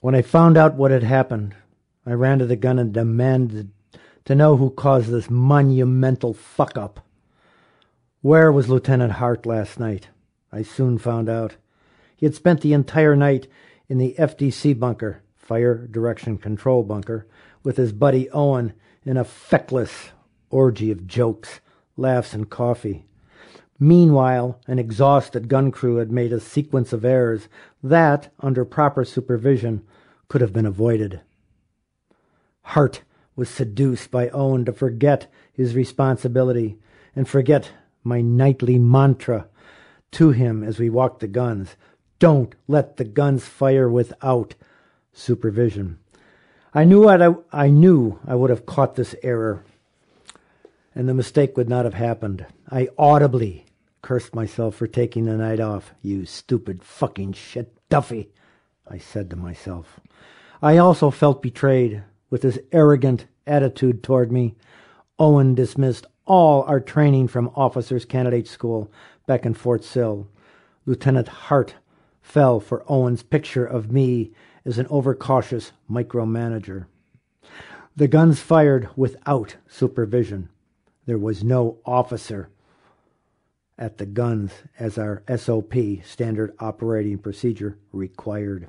[0.00, 1.56] when I found out what had happened,
[2.04, 3.70] I ran to the gun and demanded
[4.26, 7.00] to know who caused this monumental fuck up.
[8.20, 10.08] Where was Lieutenant Hart last night?
[10.52, 11.56] I soon found out.
[12.16, 13.46] He had spent the entire night
[13.88, 17.26] in the FDC bunker, Fire Direction Control Bunker,
[17.62, 18.74] with his buddy Owen
[19.06, 20.10] in a feckless
[20.50, 21.60] orgy of jokes,
[21.96, 23.06] laughs, and coffee.
[23.78, 27.48] Meanwhile, an exhausted gun crew had made a sequence of errors
[27.82, 29.82] that, under proper supervision,
[30.28, 31.20] could have been avoided.
[32.62, 33.02] Hart
[33.36, 36.78] was seduced by Owen to forget his responsibility
[37.14, 37.70] and forget
[38.02, 39.46] my nightly mantra
[40.12, 41.76] to him as we walked the guns.
[42.18, 44.54] Don't let the guns fire without
[45.12, 45.98] supervision.
[46.76, 49.64] I knew I, I knew I would have caught this error,
[50.94, 52.44] and the mistake would not have happened.
[52.70, 53.64] I audibly
[54.02, 55.94] cursed myself for taking the night off.
[56.02, 58.28] You stupid fucking shit, Duffy,
[58.86, 60.00] I said to myself.
[60.60, 64.54] I also felt betrayed with his arrogant attitude toward me.
[65.18, 68.92] Owen dismissed all our training from Officers Candidate School
[69.26, 70.28] back in Fort Sill.
[70.84, 71.76] Lieutenant Hart
[72.20, 74.32] fell for Owen's picture of me
[74.66, 76.86] as an overcautious micromanager.
[77.94, 80.50] The guns fired without supervision.
[81.06, 82.50] There was no officer
[83.78, 88.68] at the guns as our SOP, Standard Operating Procedure, required.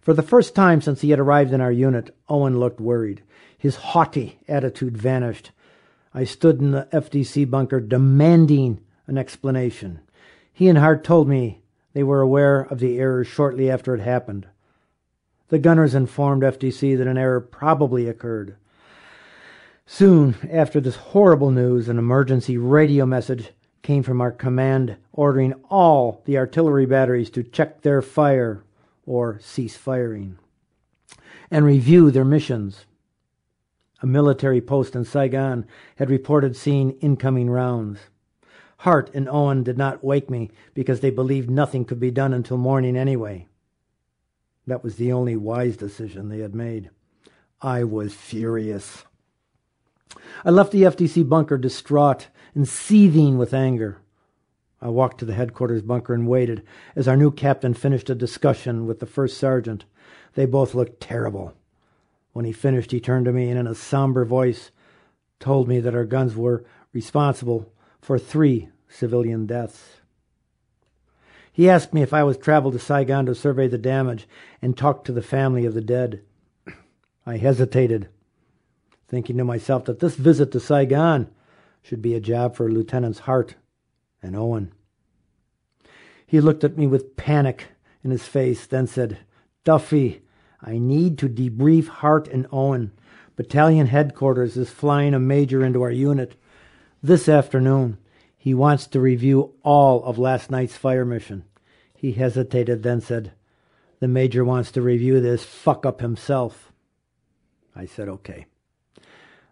[0.00, 3.22] For the first time since he had arrived in our unit, Owen looked worried.
[3.56, 5.52] His haughty attitude vanished.
[6.14, 10.00] I stood in the FDC bunker demanding an explanation.
[10.52, 14.46] He and Hart told me they were aware of the error shortly after it happened.
[15.52, 18.56] The gunners informed FDC that an error probably occurred.
[19.84, 23.50] Soon after this horrible news, an emergency radio message
[23.82, 28.64] came from our command ordering all the artillery batteries to check their fire
[29.04, 30.38] or cease firing
[31.50, 32.86] and review their missions.
[34.00, 37.98] A military post in Saigon had reported seeing incoming rounds.
[38.78, 42.56] Hart and Owen did not wake me because they believed nothing could be done until
[42.56, 43.48] morning anyway.
[44.66, 46.90] That was the only wise decision they had made.
[47.60, 49.04] I was furious.
[50.44, 53.98] I left the FDC bunker distraught and seething with anger.
[54.80, 56.64] I walked to the headquarters bunker and waited
[56.96, 59.84] as our new captain finished a discussion with the first sergeant.
[60.34, 61.54] They both looked terrible.
[62.32, 64.70] When he finished, he turned to me and in a somber voice
[65.38, 70.01] told me that our guns were responsible for three civilian deaths.
[71.52, 74.26] He asked me if I was traveled to Saigon to survey the damage
[74.62, 76.22] and talk to the family of the dead.
[77.26, 78.08] I hesitated,
[79.06, 81.28] thinking to myself that this visit to Saigon
[81.82, 83.56] should be a job for Lieutenants Hart
[84.22, 84.72] and Owen.
[86.26, 87.66] He looked at me with panic
[88.02, 89.18] in his face, then said,
[89.64, 90.22] Duffy,
[90.62, 92.92] I need to debrief Hart and Owen.
[93.36, 96.36] Battalion headquarters is flying a major into our unit
[97.02, 97.98] this afternoon.
[98.42, 101.44] He wants to review all of last night's fire mission.
[101.94, 103.30] He hesitated, then said,
[104.00, 106.72] The major wants to review this fuck up himself.
[107.76, 108.46] I said, Okay.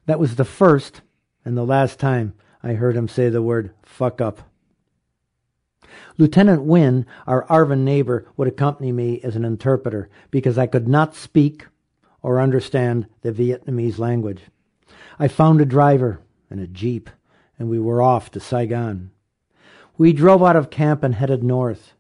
[0.06, 1.02] That was the first
[1.44, 2.34] and the last time
[2.64, 4.40] I heard him say the word fuck up.
[6.18, 11.14] Lieutenant Wynne, our ARVN neighbor, would accompany me as an interpreter because I could not
[11.14, 11.68] speak
[12.22, 14.42] or understand the Vietnamese language.
[15.16, 17.08] I found a driver and a jeep,
[17.60, 19.10] and we were off to Saigon.
[19.98, 21.92] We drove out of camp and headed north.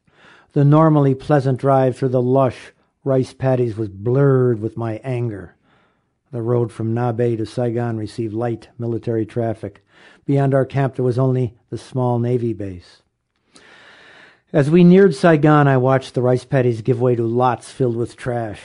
[0.54, 2.72] The normally pleasant drive through the lush
[3.04, 5.54] rice paddies was blurred with my anger.
[6.32, 9.84] The road from Nha Be to Saigon received light military traffic.
[10.24, 13.02] Beyond our camp there was only the small Navy base.
[14.54, 18.16] As we neared Saigon, I watched the rice paddies give way to lots filled with
[18.16, 18.62] trash.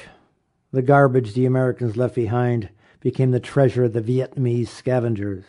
[0.71, 2.69] The garbage the Americans left behind
[3.01, 5.43] became the treasure of the Vietnamese scavengers.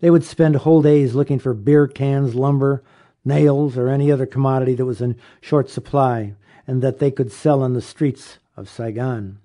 [0.00, 2.82] They would spend whole days looking for beer cans, lumber,
[3.24, 6.34] nails, or any other commodity that was in short supply
[6.66, 9.38] and that they could sell on the streets of Saigon.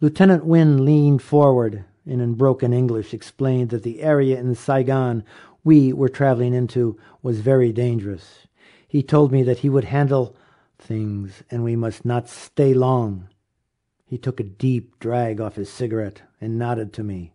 [0.00, 5.22] Lieutenant Wynne leaned forward and in broken English explained that the area in Saigon
[5.62, 8.46] we were traveling into was very dangerous.
[8.88, 10.34] He told me that he would handle
[10.78, 13.28] things and we must not stay long.
[14.04, 17.32] He took a deep drag off his cigarette and nodded to me.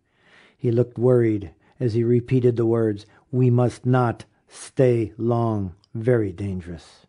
[0.57, 5.75] He looked worried as he repeated the words, We must not stay long.
[5.93, 7.05] Very dangerous.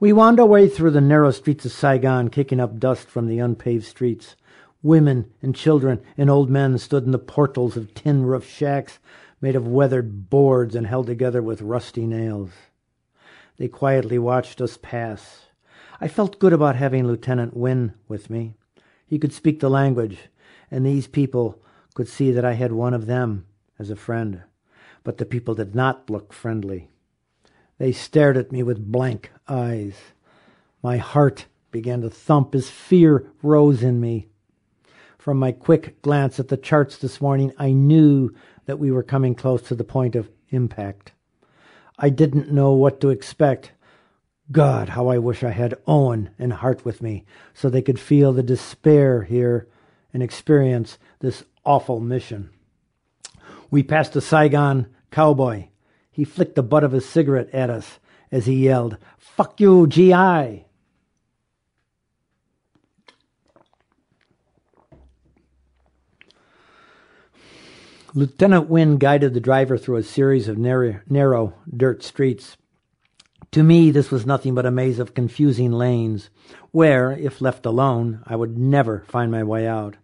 [0.00, 3.38] We wound our way through the narrow streets of Saigon, kicking up dust from the
[3.38, 4.36] unpaved streets.
[4.82, 8.98] Women and children and old men stood in the portals of tin roofed shacks
[9.40, 12.50] made of weathered boards and held together with rusty nails.
[13.56, 15.46] They quietly watched us pass.
[16.00, 18.54] I felt good about having Lieutenant Wynne with me.
[19.06, 20.28] He could speak the language,
[20.70, 21.62] and these people
[21.94, 23.46] could see that I had one of them
[23.78, 24.42] as a friend.
[25.02, 26.90] But the people did not look friendly.
[27.78, 29.94] They stared at me with blank eyes.
[30.82, 34.28] My heart began to thump as fear rose in me.
[35.18, 38.34] From my quick glance at the charts this morning, I knew
[38.66, 41.12] that we were coming close to the point of impact.
[41.98, 43.72] I didn't know what to expect.
[44.52, 47.24] God, how I wish I had Owen and Hart with me
[47.54, 49.68] so they could feel the despair here
[50.12, 52.50] and experience this awful mission.
[53.70, 55.68] We passed a Saigon cowboy.
[56.10, 57.98] He flicked the butt of his cigarette at us
[58.30, 60.66] as he yelled, Fuck you, GI!
[68.16, 72.56] Lieutenant Wynne guided the driver through a series of narrow, narrow, dirt streets.
[73.50, 76.30] To me, this was nothing but a maze of confusing lanes,
[76.70, 79.96] where, if left alone, I would never find my way out.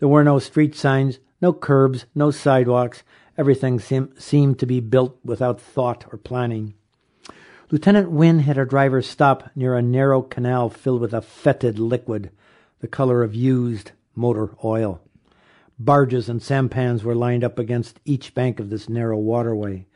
[0.00, 3.02] There were no street signs, no curbs, no sidewalks.
[3.38, 6.74] Everything seem, seemed to be built without thought or planning.
[7.70, 12.30] Lieutenant Wynne had our driver stop near a narrow canal filled with a fetid liquid,
[12.80, 15.00] the color of used motor oil.
[15.78, 19.86] Barges and sampans were lined up against each bank of this narrow waterway.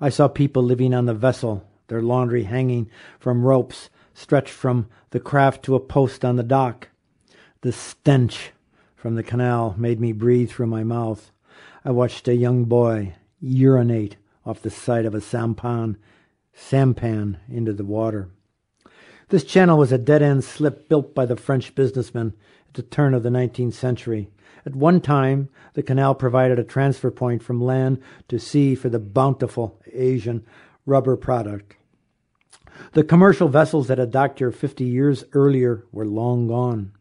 [0.00, 5.20] I saw people living on the vessel, their laundry hanging from ropes stretched from the
[5.20, 6.88] craft to a post on the dock.
[7.62, 8.52] The stench
[9.02, 11.32] from the canal made me breathe through my mouth.
[11.84, 14.14] I watched a young boy urinate
[14.46, 15.96] off the side of a sampan,
[16.54, 18.28] sampan into the water.
[19.28, 22.34] This channel was a dead end slip built by the French businessmen
[22.68, 24.30] at the turn of the 19th century.
[24.64, 29.00] At one time, the canal provided a transfer point from land to sea for the
[29.00, 30.46] bountiful Asian
[30.86, 31.74] rubber product.
[32.92, 36.92] The commercial vessels that had docked here 50 years earlier were long gone,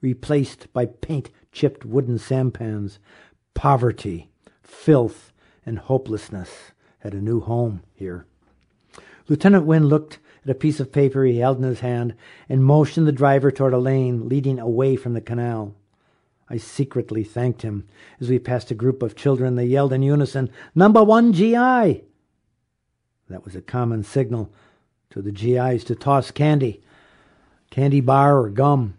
[0.00, 2.98] replaced by paint chipped wooden sampans.
[3.54, 4.30] Poverty,
[4.62, 5.32] filth,
[5.66, 8.26] and hopelessness had a new home here.
[9.28, 12.14] Lieutenant Wynne looked at a piece of paper he held in his hand
[12.48, 15.74] and motioned the driver toward a lane leading away from the canal.
[16.50, 17.86] I secretly thanked him.
[18.20, 22.04] As we passed a group of children, they yelled in unison, Number one GI!
[23.28, 24.50] That was a common signal
[25.10, 26.82] to the GIs to toss candy,
[27.70, 28.97] candy bar or gum.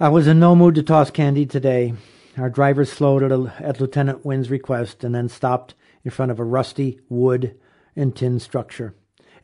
[0.00, 1.92] I was in no mood to toss candy today.
[2.38, 6.40] Our driver slowed at, a, at Lieutenant Wynne's request and then stopped in front of
[6.40, 7.60] a rusty wood
[7.94, 8.94] and tin structure.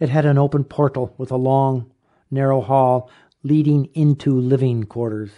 [0.00, 1.92] It had an open portal with a long,
[2.30, 3.10] narrow hall
[3.42, 5.32] leading into living quarters.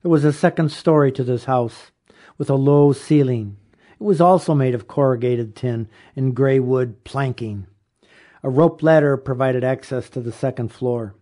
[0.00, 1.90] There was a second story to this house,
[2.38, 3.58] with a low ceiling.
[4.00, 5.86] It was also made of corrugated tin
[6.16, 7.66] and gray wood planking.
[8.42, 11.14] A rope ladder provided access to the second floor.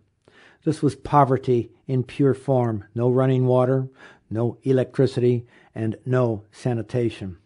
[0.63, 3.89] This was poverty in pure form no running water,
[4.29, 7.37] no electricity, and no sanitation.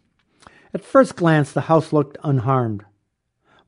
[0.74, 2.84] At first glance, the house looked unharmed,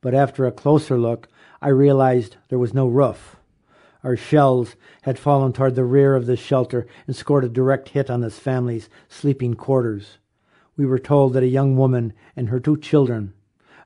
[0.01, 1.29] but after a closer look,
[1.61, 3.37] I realized there was no roof.
[4.03, 8.09] Our shells had fallen toward the rear of the shelter and scored a direct hit
[8.09, 10.17] on this family's sleeping quarters.
[10.75, 13.33] We were told that a young woman and her two children,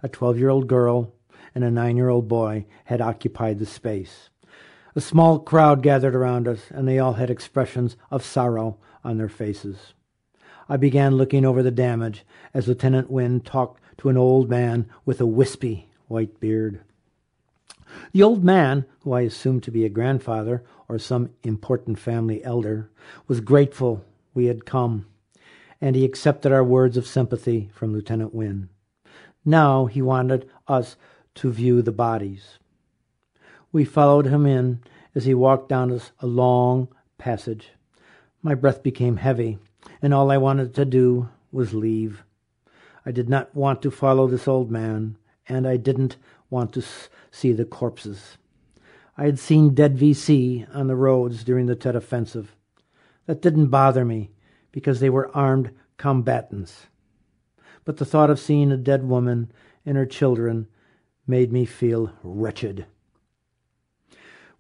[0.02, 1.14] a 12 year old girl
[1.54, 4.29] and a nine year old boy, had occupied the space.
[4.96, 9.30] A small crowd gathered around us, and they all had expressions of sorrow on their
[9.30, 9.94] faces.
[10.68, 12.24] I began looking over the damage
[12.54, 16.82] as Lieutenant Wynne talked to an old man with a wispy white beard.
[18.12, 22.90] The old man, who I assumed to be a grandfather or some important family elder,
[23.28, 25.08] was grateful we had come,
[25.82, 28.70] and he accepted our words of sympathy from Lieutenant Wynne.
[29.46, 30.96] Now he wanted us
[31.36, 32.60] to view the bodies.
[33.72, 34.80] We followed him in
[35.14, 37.70] as he walked down a long passage.
[38.42, 39.60] My breath became heavy,
[40.02, 42.24] and all I wanted to do was leave.
[43.06, 45.18] I did not want to follow this old man,
[45.48, 46.18] and I didn't
[46.50, 46.84] want to
[47.32, 48.38] see the corpses.
[49.18, 52.56] I had seen dead VC on the roads during the Tet Offensive.
[53.26, 54.32] That didn't bother me
[54.72, 56.88] because they were armed combatants.
[57.86, 59.52] But the thought of seeing a dead woman
[59.86, 60.68] and her children
[61.28, 62.86] made me feel wretched.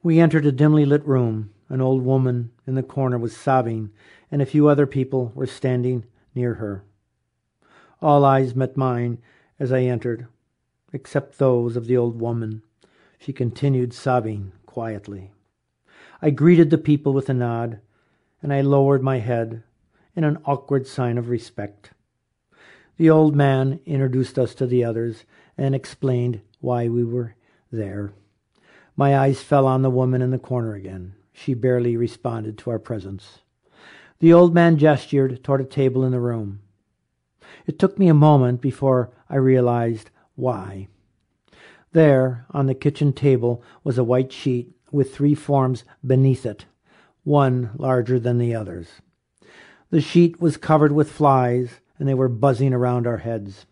[0.01, 1.51] We entered a dimly lit room.
[1.67, 3.91] An old woman in the corner was sobbing,
[4.31, 6.83] and a few other people were standing near her.
[8.01, 9.17] All eyes met mine
[9.59, 10.27] as I entered,
[10.93, 12.61] except those of the old woman.
[13.19, 15.31] She continued sobbing quietly.
[16.21, 17.81] I greeted the people with a nod,
[18.41, 19.63] and I lowered my head
[20.15, 21.91] in an awkward sign of respect.
[22.95, 25.25] The old man introduced us to the others
[25.57, 27.35] and explained why we were
[27.69, 28.13] there.
[28.99, 31.13] My eyes fell on the woman in the corner again.
[31.31, 33.39] She barely responded to our presence.
[34.19, 36.59] The old man gestured toward a table in the room.
[37.65, 40.89] It took me a moment before I realized why.
[41.93, 46.65] There, on the kitchen table, was a white sheet with three forms beneath it,
[47.23, 48.89] one larger than the others.
[49.91, 53.65] The sheet was covered with flies, and they were buzzing around our heads.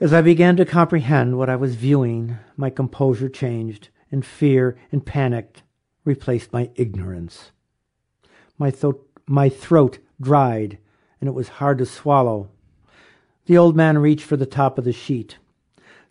[0.00, 5.04] As I began to comprehend what I was viewing, my composure changed, and fear and
[5.04, 5.62] panic
[6.04, 7.50] replaced my ignorance.
[8.58, 10.78] My, thro- my throat dried,
[11.20, 12.48] and it was hard to swallow.
[13.46, 15.38] The old man reached for the top of the sheet.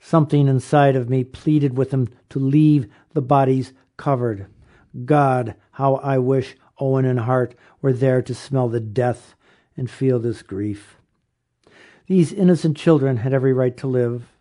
[0.01, 4.47] Something inside of me pleaded with him to leave the bodies covered.
[5.05, 9.33] God, how I wish Owen and Hart were there to smell the death
[9.77, 10.96] and feel this grief.
[12.07, 14.31] These innocent children had every right to live,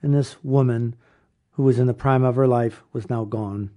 [0.00, 0.96] and this woman,
[1.52, 3.70] who was in the prime of her life, was now gone.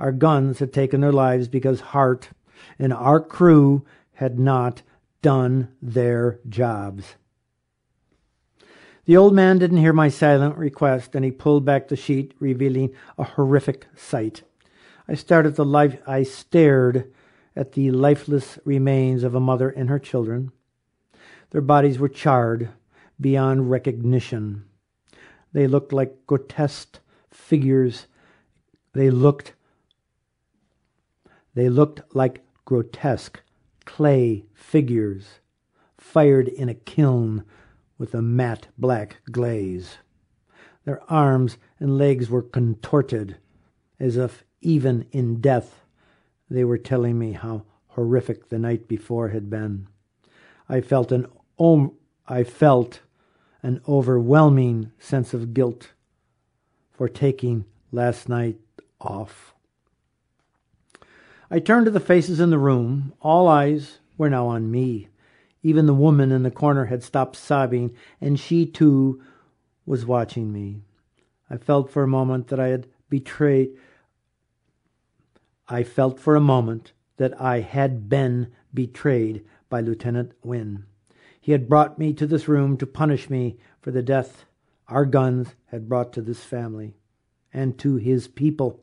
[0.00, 2.30] Our guns had taken their lives because Hart
[2.76, 4.82] and our crew had not
[5.22, 7.14] done their jobs.
[9.04, 12.92] The old man didn't hear my silent request, and he pulled back the sheet, revealing
[13.16, 14.42] a horrific sight.
[15.06, 17.12] I started the life I stared
[17.54, 20.50] at the lifeless remains of a mother and her children.
[21.56, 22.68] Their bodies were charred
[23.18, 24.66] beyond recognition.
[25.54, 26.98] They looked like grotesque
[27.30, 28.08] figures.
[28.92, 29.54] They looked
[31.54, 33.40] they looked like grotesque
[33.86, 35.40] clay figures
[35.96, 37.42] fired in a kiln
[37.96, 39.96] with a matte black glaze.
[40.84, 43.38] Their arms and legs were contorted
[43.98, 45.86] as if even in death
[46.50, 49.88] they were telling me how horrific the night before had been.
[50.68, 51.26] I felt an
[51.58, 51.92] om-
[52.26, 53.00] I felt
[53.62, 55.92] an overwhelming sense of guilt
[56.92, 58.58] for taking last night
[59.00, 59.54] off.
[61.50, 63.12] I turned to the faces in the room.
[63.20, 65.08] All eyes were now on me.
[65.62, 69.22] Even the woman in the corner had stopped sobbing, and she too
[69.84, 70.82] was watching me.
[71.48, 73.70] I felt for a moment that I had betrayed.
[75.68, 80.84] I felt for a moment that I had been betrayed by Lieutenant Wynne.
[81.46, 84.46] He had brought me to this room to punish me for the death
[84.88, 86.96] our guns had brought to this family
[87.54, 88.80] and to his people.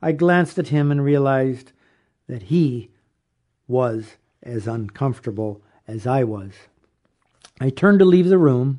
[0.00, 1.72] I glanced at him and realized
[2.28, 2.92] that he
[3.66, 4.14] was
[4.44, 6.52] as uncomfortable as I was.
[7.60, 8.78] I turned to leave the room.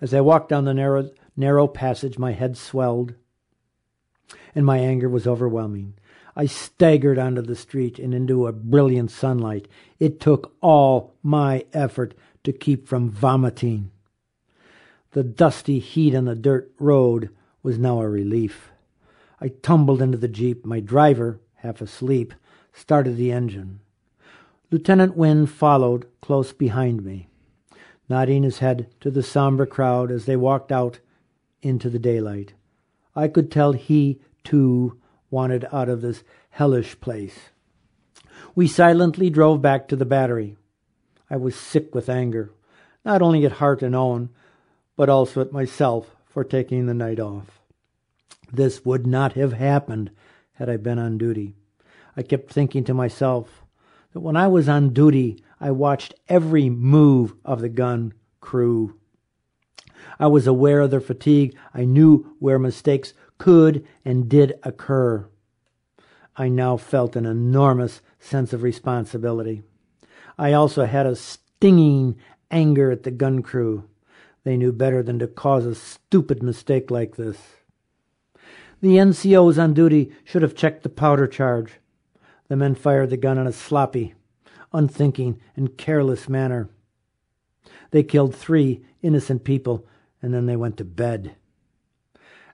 [0.00, 3.14] As I walked down the narrow, narrow passage, my head swelled
[4.54, 5.94] and my anger was overwhelming.
[6.34, 9.68] I staggered onto the street and into a brilliant sunlight.
[9.98, 12.14] It took all my effort
[12.44, 13.90] to keep from vomiting.
[15.12, 17.30] The dusty heat on the dirt road
[17.62, 18.70] was now a relief.
[19.40, 20.64] I tumbled into the jeep.
[20.64, 22.32] My driver, half asleep,
[22.72, 23.80] started the engine.
[24.70, 27.28] Lieutenant Wynne followed close behind me,
[28.08, 31.00] nodding his head to the somber crowd as they walked out
[31.60, 32.54] into the daylight.
[33.14, 34.98] I could tell he, too,
[35.32, 37.50] wanted out of this hellish place.
[38.54, 40.56] We silently drove back to the battery.
[41.30, 42.52] I was sick with anger,
[43.04, 44.28] not only at Hart and Owen,
[44.96, 47.60] but also at myself for taking the night off.
[48.52, 50.10] This would not have happened
[50.52, 51.54] had I been on duty.
[52.16, 53.64] I kept thinking to myself
[54.12, 58.98] that when I was on duty, I watched every move of the gun crew.
[60.18, 61.56] I was aware of their fatigue.
[61.72, 65.26] I knew where mistakes could and did occur.
[66.36, 69.64] I now felt an enormous sense of responsibility.
[70.38, 72.20] I also had a stinging
[72.52, 73.82] anger at the gun crew.
[74.44, 77.36] They knew better than to cause a stupid mistake like this.
[78.80, 81.80] The NCOs on duty should have checked the powder charge.
[82.46, 84.14] The men fired the gun in a sloppy,
[84.72, 86.68] unthinking, and careless manner.
[87.90, 89.84] They killed three innocent people
[90.22, 91.34] and then they went to bed.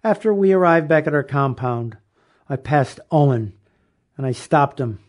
[0.05, 1.97] After we arrived back at our compound,
[2.49, 3.53] I passed Owen
[4.17, 5.01] and I stopped him.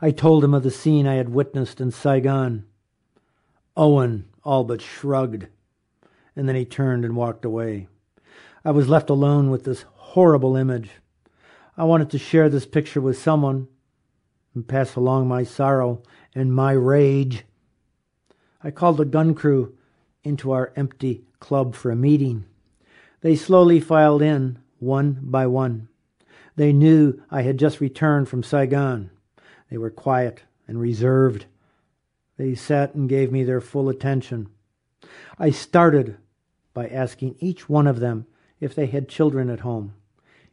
[0.00, 2.64] I told him of the scene I had witnessed in Saigon.
[3.76, 5.48] Owen all but shrugged,
[6.36, 7.88] and then he turned and walked away.
[8.64, 10.90] I was left alone with this horrible image.
[11.76, 13.68] I wanted to share this picture with someone
[14.54, 16.02] and pass along my sorrow
[16.34, 17.44] and my rage.
[18.62, 19.76] I called the gun crew
[20.22, 22.44] into our empty club for a meeting.
[23.24, 25.88] They slowly filed in, one by one.
[26.56, 29.10] They knew I had just returned from Saigon.
[29.70, 31.46] They were quiet and reserved.
[32.36, 34.50] They sat and gave me their full attention.
[35.38, 36.18] I started
[36.74, 38.26] by asking each one of them
[38.60, 39.94] if they had children at home.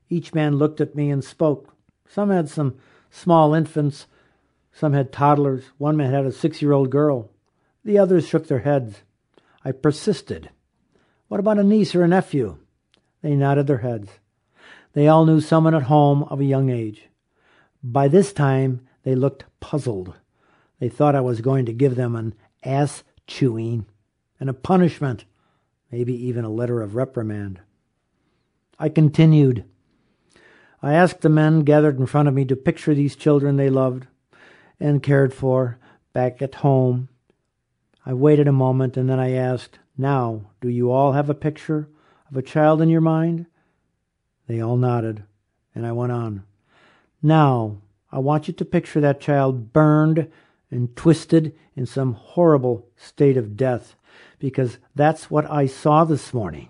[0.07, 1.75] Each man looked at me and spoke.
[2.07, 2.77] Some had some
[3.09, 4.07] small infants,
[4.71, 7.31] some had toddlers, one man had a six year old girl.
[7.83, 9.01] The others shook their heads.
[9.65, 10.51] I persisted.
[11.27, 12.57] What about a niece or a nephew?
[13.21, 14.09] They nodded their heads.
[14.93, 17.09] They all knew someone at home of a young age.
[17.83, 20.13] By this time, they looked puzzled.
[20.79, 23.85] They thought I was going to give them an ass chewing
[24.39, 25.25] and a punishment,
[25.91, 27.59] maybe even a letter of reprimand.
[28.79, 29.63] I continued.
[30.81, 34.07] I asked the men gathered in front of me to picture these children they loved
[34.79, 35.77] and cared for
[36.13, 37.07] back at home.
[38.05, 41.87] I waited a moment and then I asked, Now, do you all have a picture
[42.31, 43.45] of a child in your mind?
[44.47, 45.23] They all nodded,
[45.75, 46.43] and I went on.
[47.21, 47.77] Now,
[48.11, 50.31] I want you to picture that child burned
[50.69, 53.95] and twisted in some horrible state of death,
[54.39, 56.69] because that's what I saw this morning.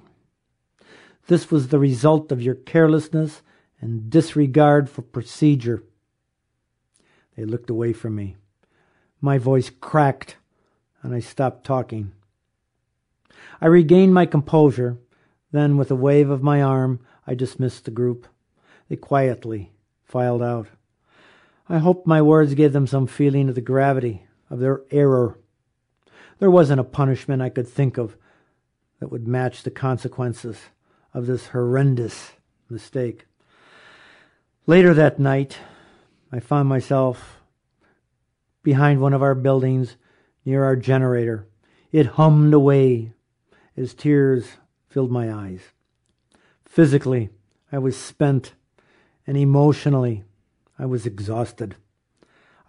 [1.28, 3.41] This was the result of your carelessness
[3.80, 5.84] and disregard for procedure.
[7.38, 8.36] They looked away from me.
[9.22, 10.36] My voice cracked,
[11.01, 12.12] and I stopped talking.
[13.62, 14.97] I regained my composure.
[15.51, 18.27] Then, with a wave of my arm, I dismissed the group.
[18.89, 19.71] They quietly
[20.03, 20.67] filed out.
[21.67, 25.39] I hoped my words gave them some feeling of the gravity of their error.
[26.39, 28.17] There wasn't a punishment I could think of
[28.99, 30.57] that would match the consequences
[31.13, 32.31] of this horrendous
[32.69, 33.25] mistake.
[34.67, 35.57] Later that night,
[36.31, 37.41] I found myself
[38.63, 39.97] behind one of our buildings
[40.45, 41.47] near our generator.
[41.91, 43.13] It hummed away
[43.75, 44.47] as tears
[44.91, 45.61] filled my eyes.
[46.65, 47.29] Physically,
[47.71, 48.53] I was spent,
[49.25, 50.23] and emotionally,
[50.77, 51.75] I was exhausted.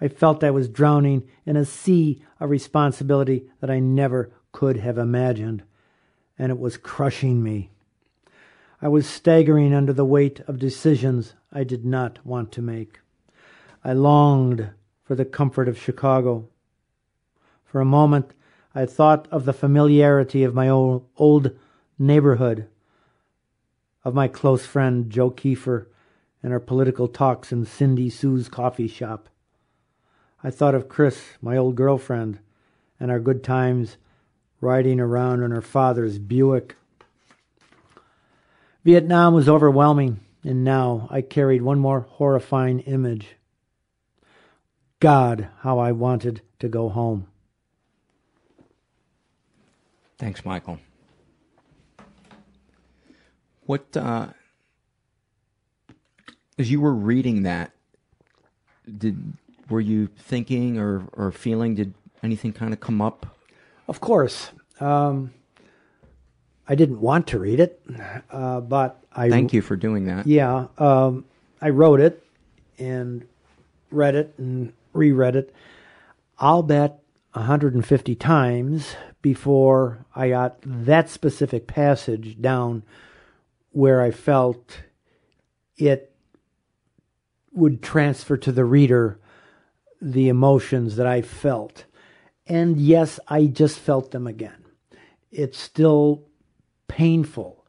[0.01, 4.99] I felt I was drowning in a sea of responsibility that I never could have
[4.99, 5.65] imagined,
[6.39, 7.71] and it was crushing me.
[8.81, 13.01] I was staggering under the weight of decisions I did not want to make.
[13.85, 14.71] I longed
[15.03, 16.49] for the comfort of Chicago.
[17.65, 18.33] For a moment,
[18.75, 21.57] I thought of the familiarity of my old, old
[22.03, 22.67] neighborhood,
[24.05, 25.87] of my close friend Joe Kiefer
[26.43, 29.29] and our political talks in Cindy Sue's coffee shop.
[30.43, 32.41] I thought of Chris, my old girlfriend,
[32.99, 33.97] and our good times
[34.61, 36.77] riding around in her father's Buick.
[38.85, 43.37] Vietnam was overwhelming, and now I carried one more horrifying image.
[44.99, 47.29] God, how I wanted to go home.
[50.19, 50.79] Thanks, Michael.
[53.65, 54.29] What, uh,
[56.59, 57.73] as you were reading that,
[58.99, 59.35] did
[59.69, 61.75] were you thinking or, or feeling?
[61.75, 63.27] Did anything kind of come up?
[63.89, 64.51] Of course.
[64.81, 65.33] Um,
[66.69, 67.83] I didn't want to read it,
[68.31, 70.27] uh, but I thank you for doing that.
[70.27, 71.25] Yeah, um,
[71.61, 72.25] I wrote it
[72.79, 73.27] and
[73.91, 75.55] read it and reread it.
[76.39, 77.03] I'll bet
[77.33, 82.83] 150 times before I got that specific passage down
[83.73, 84.81] where I felt
[85.77, 86.15] it
[87.53, 89.19] would transfer to the reader
[90.01, 91.85] the emotions that I felt.
[92.47, 94.65] And yes, I just felt them again.
[95.31, 96.25] It's still
[96.89, 97.65] painful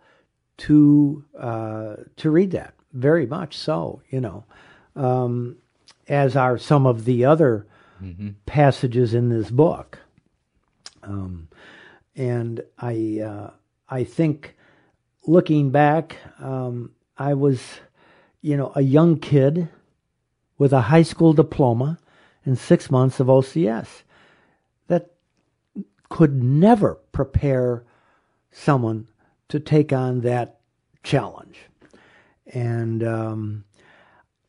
[0.57, 4.01] to uh, to read that, very much so.
[4.09, 4.45] You know,
[4.95, 5.57] um,
[6.07, 7.67] as are some of the other
[8.01, 8.29] mm-hmm.
[8.45, 9.99] passages in this book.
[11.03, 11.49] Um,
[12.15, 13.51] and I uh,
[13.89, 14.55] I think
[15.25, 17.61] looking back, um, I was,
[18.41, 19.69] you know, a young kid
[20.57, 21.99] with a high school diploma
[22.45, 24.03] and six months of OCS
[24.87, 25.11] that
[26.09, 27.83] could never prepare
[28.51, 29.07] someone
[29.49, 30.59] to take on that
[31.03, 31.57] challenge.
[32.47, 33.63] And um,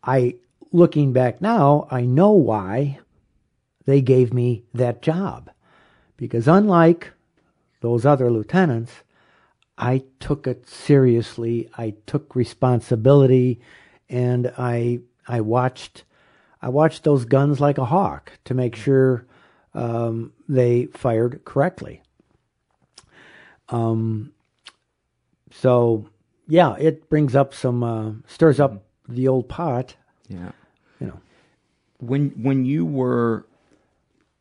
[0.02, 0.36] I,
[0.72, 2.98] looking back now, I know why
[3.86, 5.50] they gave me that job
[6.16, 7.12] Because unlike
[7.80, 8.92] those other lieutenants,
[9.76, 11.68] I took it seriously.
[11.76, 13.60] I took responsibility,
[14.08, 16.04] and I I watched
[16.62, 19.26] I watched those guns like a hawk to make sure
[19.74, 22.02] um, they fired correctly.
[23.68, 24.32] Um,
[25.50, 26.08] so
[26.46, 29.96] yeah, it brings up some uh, stirs up the old pot.
[30.28, 30.52] Yeah.
[31.00, 31.20] You know.
[31.98, 33.46] When when you were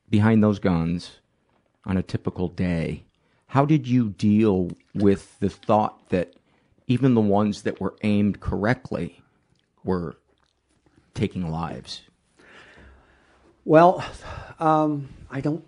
[0.09, 1.19] behind those guns
[1.85, 3.03] on a typical day,
[3.53, 6.33] how did you deal with the thought that
[6.87, 9.21] even the ones that were aimed correctly
[9.83, 10.17] were
[11.13, 12.01] taking lives?
[13.63, 14.03] Well,
[14.59, 15.63] um, I don't.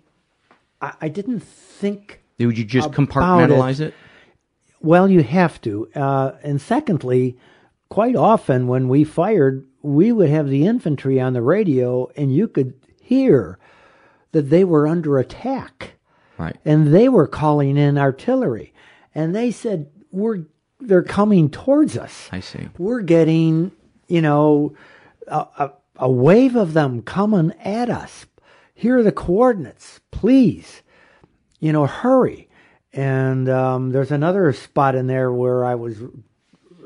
[0.82, 2.22] I, I didn't think.
[2.40, 3.94] Would you just compartmentalize it?
[4.80, 5.88] Well, you have to.
[5.94, 7.38] Uh, and secondly,
[7.88, 12.48] quite often when we fired, we would have the infantry on the radio, and you
[12.48, 13.60] could hear
[14.32, 15.95] that they were under attack.
[16.38, 16.56] Right.
[16.64, 18.72] And they were calling in artillery.
[19.14, 20.44] And they said, We're
[20.80, 22.28] they're coming towards us.
[22.32, 22.68] I see.
[22.78, 23.72] We're getting,
[24.08, 24.74] you know,
[25.26, 28.26] a, a, a wave of them coming at us.
[28.74, 30.00] Here are the coordinates.
[30.10, 30.82] Please,
[31.60, 32.48] you know, hurry.
[32.92, 36.02] And um, there's another spot in there where I was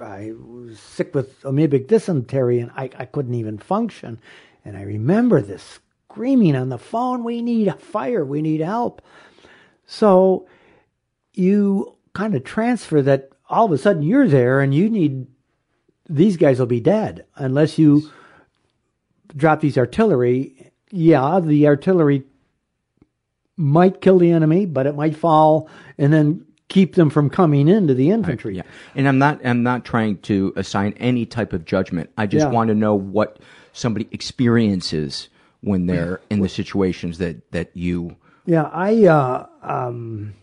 [0.03, 4.19] I was sick with amoebic dysentery and I, I couldn't even function.
[4.65, 5.81] And I remember this
[6.11, 9.03] screaming on the phone, we need fire, we need help.
[9.91, 10.47] So
[11.35, 15.27] you kind of transfer that all of a sudden you're there and you need
[16.09, 18.09] these guys will be dead unless you
[19.35, 20.71] drop these artillery.
[20.93, 22.23] Yeah, the artillery
[23.57, 25.69] might kill the enemy, but it might fall
[25.99, 28.57] and then keep them from coming into the infantry.
[28.59, 28.63] Yeah.
[28.95, 32.11] And I'm not I'm not trying to assign any type of judgment.
[32.17, 32.53] I just Yeah.
[32.53, 33.41] want to know what
[33.73, 35.29] somebody experiences
[35.63, 38.17] when they're in the situations that that you
[38.47, 40.35] Yeah, I uh, um,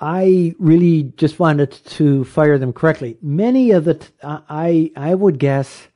[0.00, 3.16] I really just wanted to fire them correctly.
[3.22, 5.88] Many of the t- I I would guess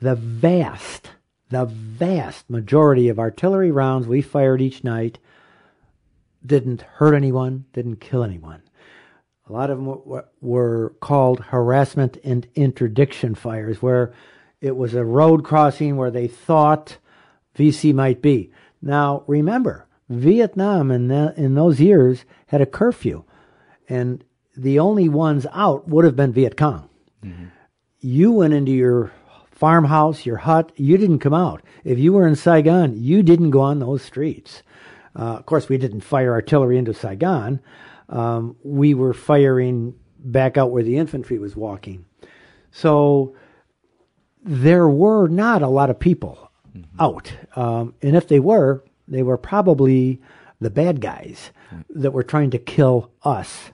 [0.00, 1.10] the vast
[1.50, 5.18] the vast majority of artillery rounds we fired each night
[6.46, 8.62] didn't hurt anyone, didn't kill anyone.
[9.48, 14.14] A lot of them were, were called harassment and interdiction fires, where
[14.60, 16.98] it was a road crossing where they thought
[17.56, 18.52] VC might be.
[18.80, 23.24] Now, remember, Vietnam in, in those years had a curfew,
[23.88, 24.22] and
[24.56, 26.88] the only ones out would have been Viet Cong.
[28.00, 29.12] You went into your
[29.50, 31.62] farmhouse, your hut, you didn't come out.
[31.84, 34.62] If you were in Saigon, you didn't go on those streets.
[35.14, 37.60] Uh, of course, we didn't fire artillery into Saigon.
[38.08, 42.04] Um, we were firing back out where the infantry was walking.
[42.72, 43.36] So
[44.42, 46.50] there were not a lot of people
[46.98, 47.32] out.
[47.54, 50.20] Um, and if they were, they were probably
[50.60, 51.50] the bad guys
[51.90, 53.70] that were trying to kill us.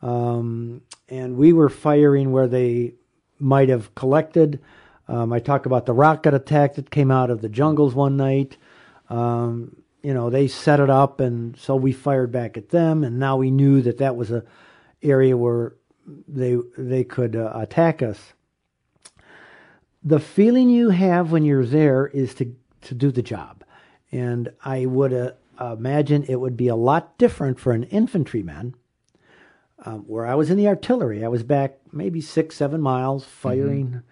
[0.00, 2.94] Um, and we were firing where they
[3.38, 4.60] might have collected.
[5.08, 8.56] Um, I talk about the rocket attack that came out of the jungles one night.
[9.10, 13.04] Um, you know, they set it up, and so we fired back at them.
[13.04, 14.44] And now we knew that that was a
[15.02, 15.74] area where
[16.28, 18.18] they they could uh, attack us.
[20.02, 23.61] The feeling you have when you're there is to to do the job,
[24.12, 28.74] and I would uh, imagine it would be a lot different for an infantryman.
[29.84, 34.02] Um, where I was in the artillery, I was back maybe six, seven miles firing.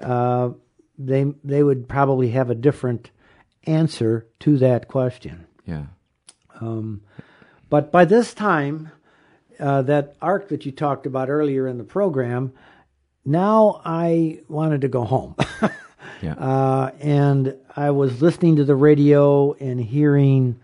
[0.00, 0.50] Uh,
[0.96, 3.10] they they would probably have a different
[3.64, 5.46] answer to that question.
[5.66, 5.86] Yeah.
[6.60, 7.02] Um,
[7.68, 8.92] but by this time,
[9.58, 12.52] uh, that arc that you talked about earlier in the program,
[13.24, 15.34] now I wanted to go home.
[16.22, 16.32] Yeah.
[16.34, 20.58] Uh, and I was listening to the radio and hearing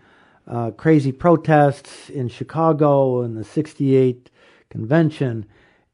[0.47, 4.29] uh, crazy protests in Chicago and the 68
[4.69, 5.45] convention.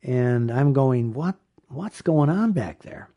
[0.03, 1.35] And I'm going, what?
[1.69, 3.07] What's going on back there?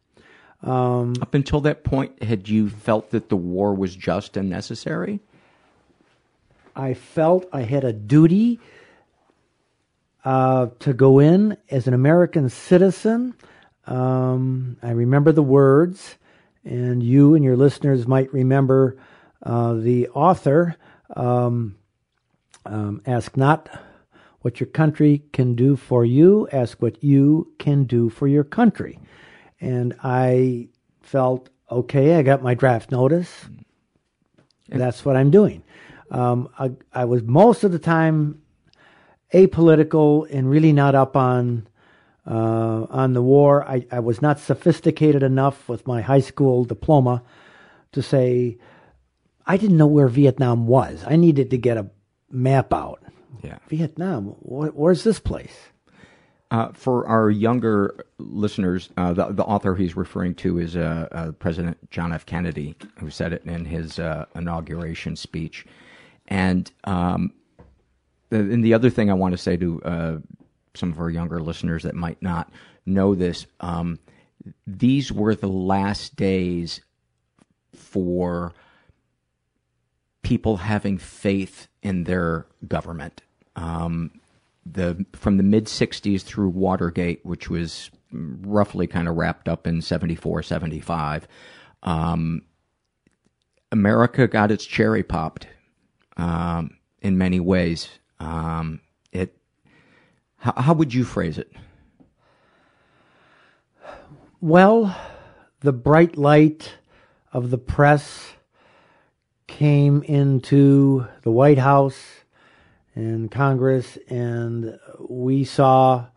[0.62, 5.18] Um, Up until that point, had you felt that the war was just and necessary?
[6.76, 8.60] I felt I had a duty
[10.24, 13.34] uh, to go in as an American citizen.
[13.86, 16.16] Um, I remember the words,
[16.64, 18.96] and you and your listeners might remember
[19.42, 20.76] uh, the author.
[21.14, 21.76] Um,
[22.66, 23.68] um, ask not
[24.40, 28.98] what your country can do for you, ask what you can do for your country.
[29.60, 30.68] And I
[31.02, 33.46] felt, okay, I got my draft notice.
[34.68, 35.62] That's what I'm doing.
[36.10, 38.42] Um, I, I was most of the time
[39.32, 41.66] apolitical and really not up on
[42.26, 43.68] uh, on the war.
[43.68, 47.22] I, I was not sophisticated enough with my high school diploma
[47.92, 48.58] to say
[49.46, 51.04] I didn't know where Vietnam was.
[51.06, 51.90] I needed to get a
[52.30, 53.02] map out.
[53.42, 53.58] Yeah.
[53.68, 54.28] Vietnam.
[54.40, 55.54] Wh- where's this place?
[56.50, 61.32] Uh, for our younger listeners, uh, the, the author he's referring to is uh, uh,
[61.32, 62.26] President John F.
[62.26, 65.66] Kennedy, who said it in his uh, inauguration speech.
[66.28, 67.32] And um,
[68.30, 70.16] the, and the other thing I want to say to uh,
[70.74, 72.50] some of our younger listeners that might not
[72.86, 73.98] know this, um,
[74.66, 76.80] these were the last days
[77.74, 78.52] for
[80.22, 83.22] people having faith in their government.
[83.56, 84.10] Um,
[84.66, 89.82] the from the mid 60s through Watergate, which was roughly kind of wrapped up in
[89.82, 91.28] 74, 75,
[91.82, 92.42] um,
[93.70, 95.46] America got its cherry popped
[96.16, 97.88] um, in many ways.
[98.20, 98.80] Um,
[99.12, 99.36] it,
[100.44, 101.50] how, how would you phrase it?
[104.42, 104.94] Well,
[105.60, 106.74] the bright light
[107.32, 108.34] of the press
[109.46, 111.98] came into the White House
[112.94, 114.78] and Congress, and
[115.08, 116.08] we saw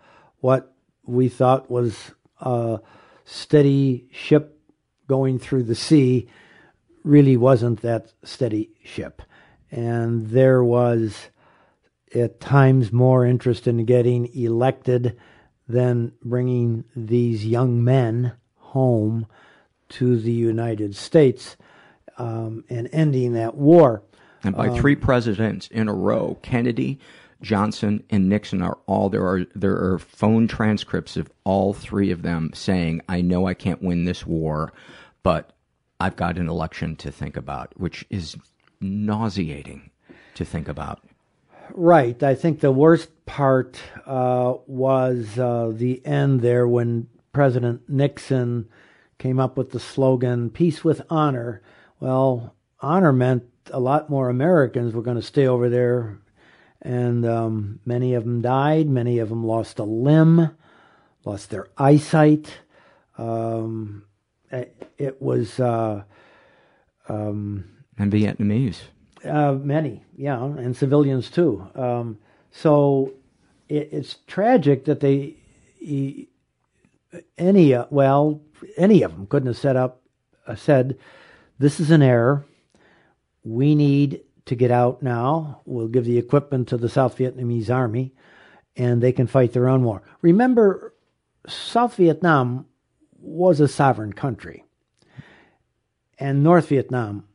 [0.41, 0.75] what
[1.05, 2.11] we thought was
[2.41, 2.81] a
[3.23, 4.59] steady ship
[5.07, 6.27] going through the sea
[7.05, 9.21] really wasn't that steady ship.
[9.71, 11.29] And there was
[12.17, 15.17] at times more interest in getting elected
[15.67, 19.25] than bringing these young men home
[19.89, 21.57] to the United States
[22.17, 24.03] um, and ending that war.
[24.43, 26.99] And by Um, three presidents in a row, Kennedy,
[27.41, 32.21] Johnson, and Nixon are all there are there are phone transcripts of all three of
[32.21, 34.73] them saying, "I know I can't win this war,
[35.23, 35.53] but
[35.99, 38.37] I've got an election to think about," which is
[38.81, 39.89] nauseating
[40.35, 41.06] to think about.
[41.73, 42.21] Right.
[42.23, 48.69] I think the worst part uh, was uh, the end there when President Nixon
[49.17, 51.61] came up with the slogan "Peace with Honor."
[51.99, 56.19] Well, honor meant a lot more Americans were going to stay over there,
[56.81, 58.87] and um, many of them died.
[58.87, 60.55] Many of them lost a limb,
[61.25, 62.59] lost their eyesight.
[63.17, 64.03] Um,
[64.51, 66.03] it, was uh,
[67.09, 67.65] um,
[67.97, 68.81] And Vietnamese.
[69.23, 71.67] Uh, many, yeah, and civilians too.
[71.75, 72.17] Um,
[72.51, 73.13] so
[73.69, 75.35] it, it's tragic that they,
[75.79, 76.27] e-
[77.37, 78.41] any, uh, well,
[78.77, 80.01] any of them couldn't have set up,
[80.45, 80.97] uh, said,
[81.59, 82.45] this is an error.
[83.43, 85.61] We need to get out now.
[85.65, 88.13] We'll give the equipment to the South Vietnamese army,
[88.75, 90.01] and they can fight their own war.
[90.21, 90.93] Remember,
[91.47, 92.65] South Vietnam
[93.19, 94.63] was a sovereign country,
[96.19, 97.26] and North Vietnam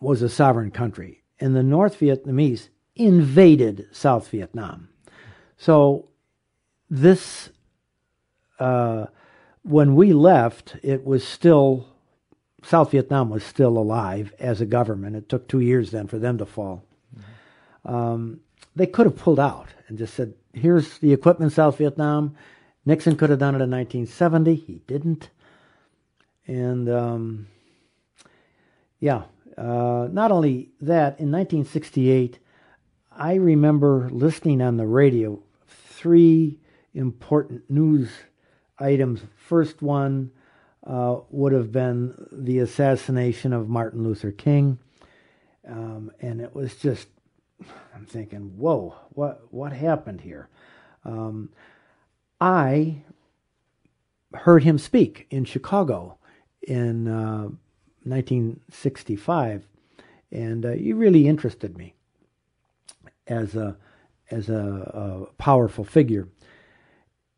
[0.00, 4.88] was a sovereign country, and the North Vietnamese invaded South Vietnam.
[5.56, 6.08] So,
[6.90, 7.50] this,
[8.58, 9.06] uh,
[9.62, 11.86] when we left, it was still,
[12.62, 15.16] South Vietnam was still alive as a government.
[15.16, 16.84] It took two years then for them to fall.
[17.84, 18.40] Um,
[18.76, 22.36] they could have pulled out and just said, here's the equipment, South Vietnam.
[22.86, 24.54] Nixon could have done it in 1970.
[24.54, 25.30] He didn't.
[26.46, 27.48] And, um,
[29.00, 29.24] yeah,
[29.58, 32.38] uh, not only that, in 1968,
[33.10, 36.60] I remember listening on the radio three
[36.94, 38.10] important news
[38.78, 39.20] items.
[39.36, 40.30] First one
[40.86, 44.78] uh, would have been the assassination of Martin Luther King,
[45.66, 47.08] um, and it was just
[47.94, 50.48] I'm thinking, whoa, what what happened here?
[51.04, 51.50] Um,
[52.40, 53.02] I
[54.32, 56.18] heard him speak in Chicago
[56.62, 57.48] in uh,
[58.08, 59.66] 1965,
[60.32, 61.94] and uh, he really interested me
[63.26, 63.76] as a
[64.30, 66.28] as a, a powerful figure.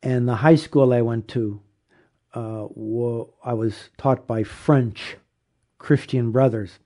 [0.03, 1.61] And the high school I went to,
[2.35, 5.17] uh, wa- I was taught by French
[5.79, 6.79] Christian brothers.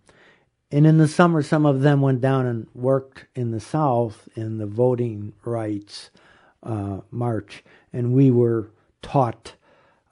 [0.70, 4.58] And in the summer, some of them went down and worked in the South in
[4.58, 6.10] the voting rights
[6.62, 7.62] uh, march.
[7.92, 8.70] And we were
[9.00, 9.54] taught,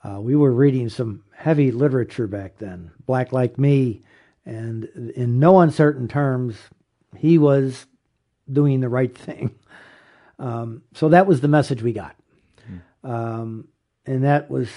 [0.03, 4.01] uh, we were reading some heavy literature back then, Black Like Me.
[4.45, 4.85] And
[5.15, 6.55] in no uncertain terms,
[7.17, 7.85] he was
[8.49, 9.55] doing the right thing.
[10.39, 12.15] Um, so that was the message we got.
[13.03, 13.67] Um,
[14.05, 14.67] and that was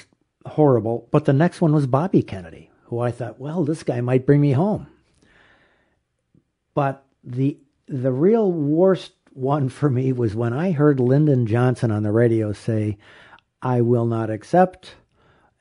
[0.44, 1.08] horrible.
[1.10, 4.40] But the next one was Bobby Kennedy, who I thought, well, this guy might bring
[4.40, 4.86] me home.
[6.74, 7.58] But the
[7.88, 12.52] the real worst one for me was when I heard Lyndon Johnson on the radio
[12.52, 12.98] say,
[13.62, 14.94] "I will not accept,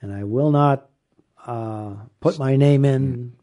[0.01, 0.89] and I will not
[1.45, 3.33] uh, put my name in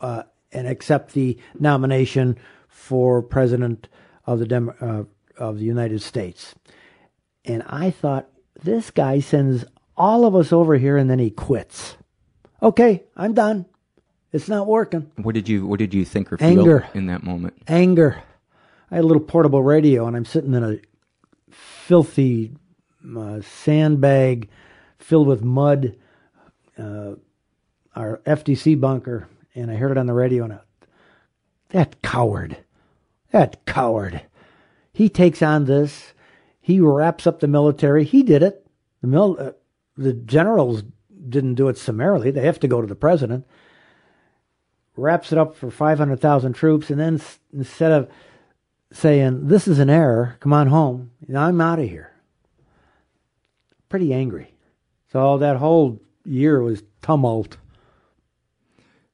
[0.00, 2.36] uh, and accept the nomination
[2.68, 3.88] for president
[4.24, 5.04] of the Dem- uh,
[5.36, 6.54] of the United States."
[7.44, 8.28] And I thought,
[8.62, 9.64] this guy sends
[9.96, 11.96] all of us over here, and then he quits.
[12.62, 13.66] Okay, I'm done.
[14.32, 15.10] It's not working.
[15.16, 16.88] What did you What did you think or feel Anger.
[16.94, 17.54] in that moment?
[17.68, 18.22] Anger.
[18.90, 20.78] I had a little portable radio, and I'm sitting in a
[21.50, 22.52] filthy
[23.16, 24.48] uh, sandbag
[24.98, 25.96] filled with mud,
[26.78, 27.12] uh,
[27.96, 30.58] our FDC bunker, and I heard it on the radio, and I,
[31.70, 32.58] that coward,
[33.32, 34.22] that coward,
[34.92, 36.12] he takes on this.
[36.60, 38.04] He wraps up the military.
[38.04, 38.66] He did it.
[39.00, 39.52] The mil- uh,
[39.96, 40.84] the generals
[41.28, 42.30] didn't do it summarily.
[42.30, 43.46] They have to go to the president.
[44.96, 48.10] Wraps it up for 500,000 troops, and then s- instead of
[48.92, 52.12] saying, This is an error, come on home, I'm out of here.
[53.88, 54.54] Pretty angry.
[55.12, 57.56] So that whole year was tumult.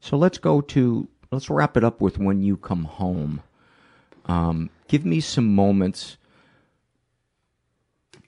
[0.02, 3.40] So let's go to let's wrap it up with when you come home.
[4.26, 6.18] Um, give me some moments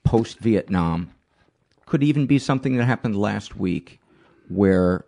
[0.05, 1.11] post Vietnam.
[1.85, 4.01] Could even be something that happened last week
[4.49, 5.05] where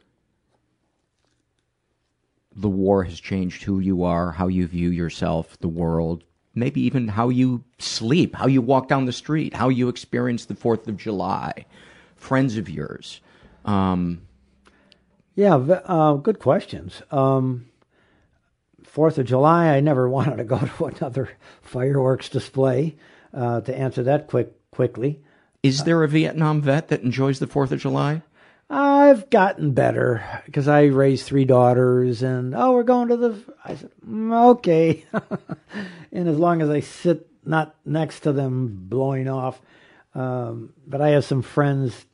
[2.55, 7.07] the war has changed who you are, how you view yourself, the world, maybe even
[7.07, 10.97] how you sleep, how you walk down the street, how you experience the 4th of
[10.97, 11.65] July,
[12.17, 13.21] friends of yours.
[13.65, 14.23] Um,
[15.37, 17.03] Yeah, uh, good questions.
[17.11, 17.67] Um,
[18.83, 21.31] Fourth of July, I never wanted to go to another
[21.63, 22.97] fireworks display.
[23.35, 25.21] Uh, to answer that quick quickly,
[25.63, 28.23] Is there a Vietnam vet that enjoys the 4th of July?
[28.71, 33.55] I've gotten better because I raised three daughters, and oh, we're going to the.
[33.65, 35.05] I said, "Mm, okay,
[36.13, 39.61] and as long as I sit not next to them blowing off,
[40.15, 42.07] um, but I have some friends.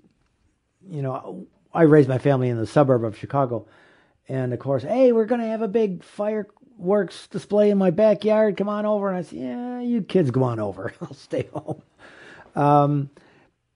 [0.87, 3.67] You know, I raised my family in the suburb of Chicago,
[4.29, 8.57] and of course, hey, we're going to have a big fireworks display in my backyard.
[8.57, 10.93] Come on over, and I said, yeah, you kids go on over.
[11.01, 11.83] I'll stay home.
[12.55, 13.11] Um,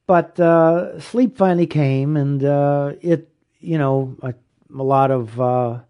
[0.06, 3.28] but uh, sleep finally came, and uh, it,
[3.60, 4.34] you know, a,
[4.74, 5.80] a lot of uh,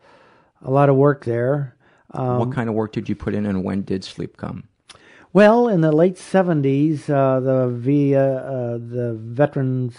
[0.62, 1.76] a lot of work there.
[2.12, 4.68] Um, what kind of work did you put in, and when did sleep come?
[5.32, 9.94] Well, in the late seventies, uh, the v, uh, uh, the Veterans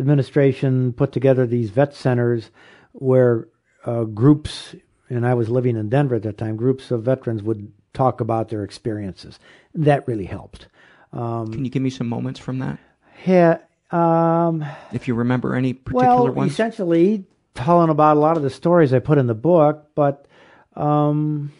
[0.00, 2.50] Administration put together these vet centers
[2.92, 3.48] where
[3.86, 4.74] uh, groups,
[5.08, 6.56] and I was living in Denver at that time.
[6.56, 9.38] Groups of veterans would talk about their experiences.
[9.74, 10.68] That really helped.
[11.12, 12.78] Um, Can you give me some moments from that?
[13.24, 13.58] yeah,
[13.92, 16.52] um, If you remember any particular well, ones?
[16.52, 17.24] essentially
[17.54, 20.26] telling about a lot of the stories I put in the book, but
[20.74, 21.52] um,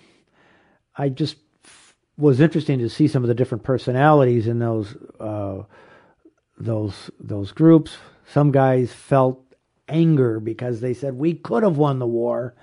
[0.97, 5.62] I just f- was interesting to see some of the different personalities in those uh,
[6.59, 7.97] those those groups.
[8.27, 9.41] Some guys felt
[9.89, 12.55] anger because they said we could have won the war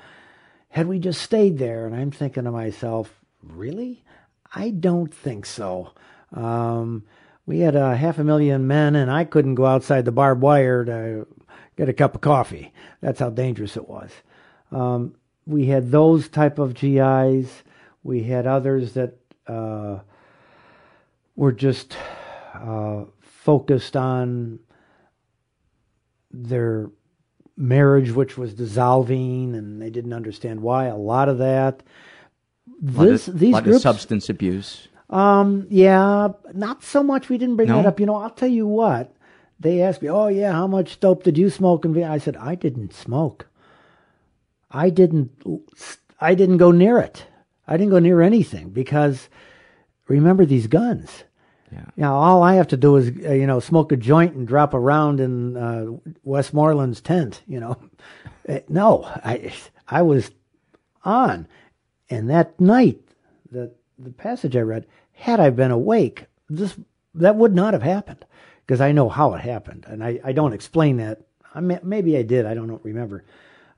[0.72, 4.04] had we just stayed there, and I'm thinking to myself, really?
[4.56, 5.92] I don't think so.
[6.32, 7.04] Um,
[7.46, 10.86] we had a half a million men, and I couldn't go outside the barbed wire
[10.86, 11.28] to
[11.76, 12.74] get a cup of coffee.
[13.02, 14.12] That's how dangerous it was.
[14.72, 17.64] Um, we had those type of GIs.
[18.02, 20.00] We had others that uh,
[21.36, 21.98] were just
[22.54, 24.60] uh, focused on
[26.34, 26.90] their
[27.58, 30.86] marriage, which was dissolving, and they didn't understand why.
[30.86, 31.84] A lot of that.
[32.82, 34.88] This of, these lot groups, of substance abuse.
[35.10, 37.30] um, yeah, not so much.
[37.30, 37.78] We didn't bring No?
[37.78, 38.00] that up.
[38.00, 39.14] You know, I'll tell you what.
[39.60, 42.56] They asked me, "Oh yeah, how much dope did you smoke?" And I said, "I
[42.56, 43.48] didn't smoke.
[44.72, 45.30] I didn't.
[46.20, 47.26] I didn't go near it.
[47.68, 49.30] I didn't go near anything because
[50.08, 51.24] remember these guns.
[51.72, 51.86] Yeah.
[51.96, 54.48] You know, all I have to do is uh, you know smoke a joint and
[54.48, 55.86] drop around in uh,
[56.24, 57.42] Westmoreland's tent.
[57.48, 57.78] You know,
[58.50, 59.54] Uh, no, I
[59.88, 60.32] I was
[61.04, 61.48] on,
[62.10, 63.00] and that night
[63.52, 66.76] the the passage I read, had I been awake, this
[67.16, 68.26] that would not have happened
[68.66, 71.22] because I know how it happened, and I, I don't explain that.
[71.54, 72.46] I may, maybe I did.
[72.46, 73.24] I don't remember.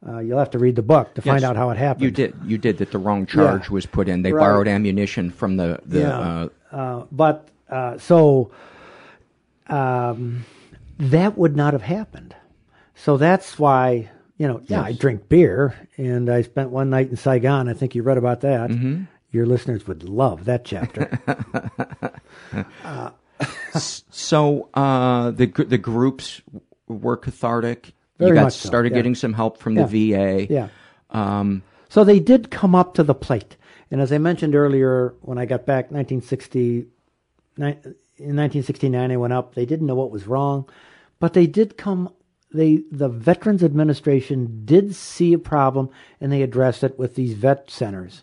[0.07, 2.03] Uh, you'll have to read the book to find out how it happened.
[2.03, 2.36] You did.
[2.45, 2.91] You did that.
[2.91, 3.74] The wrong charge Yeah.
[3.74, 4.22] was put in.
[4.22, 4.41] They Right.
[4.41, 5.99] borrowed ammunition from the the.
[5.99, 6.20] yeah.
[6.20, 8.52] Uh, Uh, but uh, so
[9.68, 10.45] um,
[10.98, 12.35] that would not have happened.
[12.95, 14.61] So that's why you know.
[14.65, 17.69] Yeah, I drink beer, and I spent one night in Saigon.
[17.69, 18.69] I think you read about that.
[18.69, 19.07] Mhm.
[19.31, 21.10] Your listeners would love that chapter.
[23.77, 26.41] so uh, the the groups
[26.88, 27.94] were cathartic.
[28.19, 28.99] Very you got much so, started yeah.
[28.99, 30.45] getting some help from the VA.
[30.49, 30.68] Yeah.
[31.10, 33.57] Um, So they did come up to the plate.
[33.91, 36.85] And as I mentioned earlier, when I got back 1960, ni-
[37.58, 39.56] in 1969, I went up.
[39.56, 40.70] They didn't know what was wrong,
[41.20, 42.14] but they did come.
[42.52, 45.90] They the Veterans Administration did see a problem,
[46.22, 48.22] and they addressed it with these vet centers.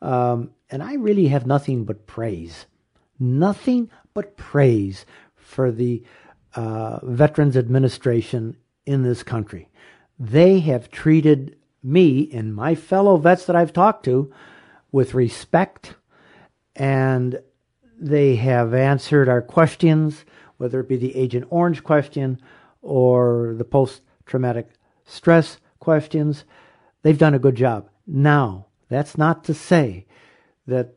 [0.00, 2.66] Um, and I really have nothing but praise,
[3.18, 5.04] nothing but praise
[5.34, 6.02] for the
[6.54, 8.56] uh, Veterans Administration
[8.86, 9.68] in this country.
[10.18, 14.32] They have treated me and my fellow vets that I've talked to
[14.92, 15.94] with respect
[16.76, 17.40] and
[18.02, 20.24] they have answered our questions,
[20.56, 22.40] whether it be the Agent Orange question
[22.80, 24.70] or the post traumatic
[25.04, 26.44] stress questions.
[27.02, 27.88] They've done a good job.
[28.06, 30.06] Now, that's not to say
[30.66, 30.94] that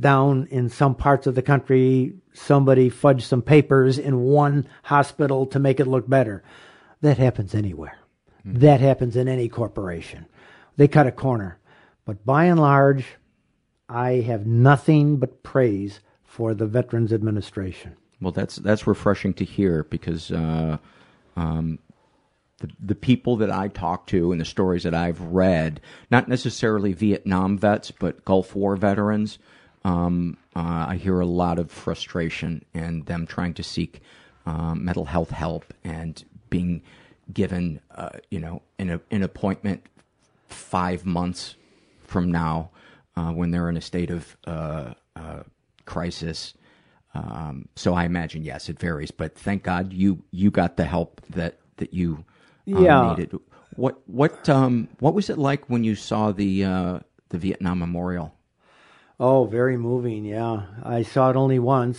[0.00, 5.58] down in some parts of the country, somebody fudged some papers in one hospital to
[5.58, 6.42] make it look better.
[7.00, 7.98] That happens anywhere.
[8.46, 8.58] Mm-hmm.
[8.58, 10.26] That happens in any corporation.
[10.76, 11.58] They cut a corner.
[12.04, 13.04] But by and large,
[13.88, 17.96] I have nothing but praise for the Veterans Administration.
[18.20, 20.76] Well, that's that's refreshing to hear because uh,
[21.36, 21.78] um,
[22.58, 25.80] the the people that I talk to and the stories that I've read,
[26.10, 29.38] not necessarily Vietnam vets, but Gulf War veterans,
[29.84, 34.02] um, uh, I hear a lot of frustration and them trying to seek
[34.44, 36.82] uh, mental health help and being
[37.32, 39.82] given, uh, you know, an an appointment
[40.48, 41.56] five months
[42.04, 42.70] from now
[43.16, 44.92] uh, when they're in a state of uh,
[45.88, 46.54] crisis.
[47.14, 51.20] Um, so I imagine yes, it varies, but thank God you you got the help
[51.30, 52.24] that that you
[52.72, 53.08] um, yeah.
[53.08, 53.36] needed.
[53.74, 56.98] What what um, what was it like when you saw the uh,
[57.30, 58.34] the Vietnam Memorial?
[59.18, 60.24] Oh, very moving.
[60.24, 61.98] Yeah, I saw it only once.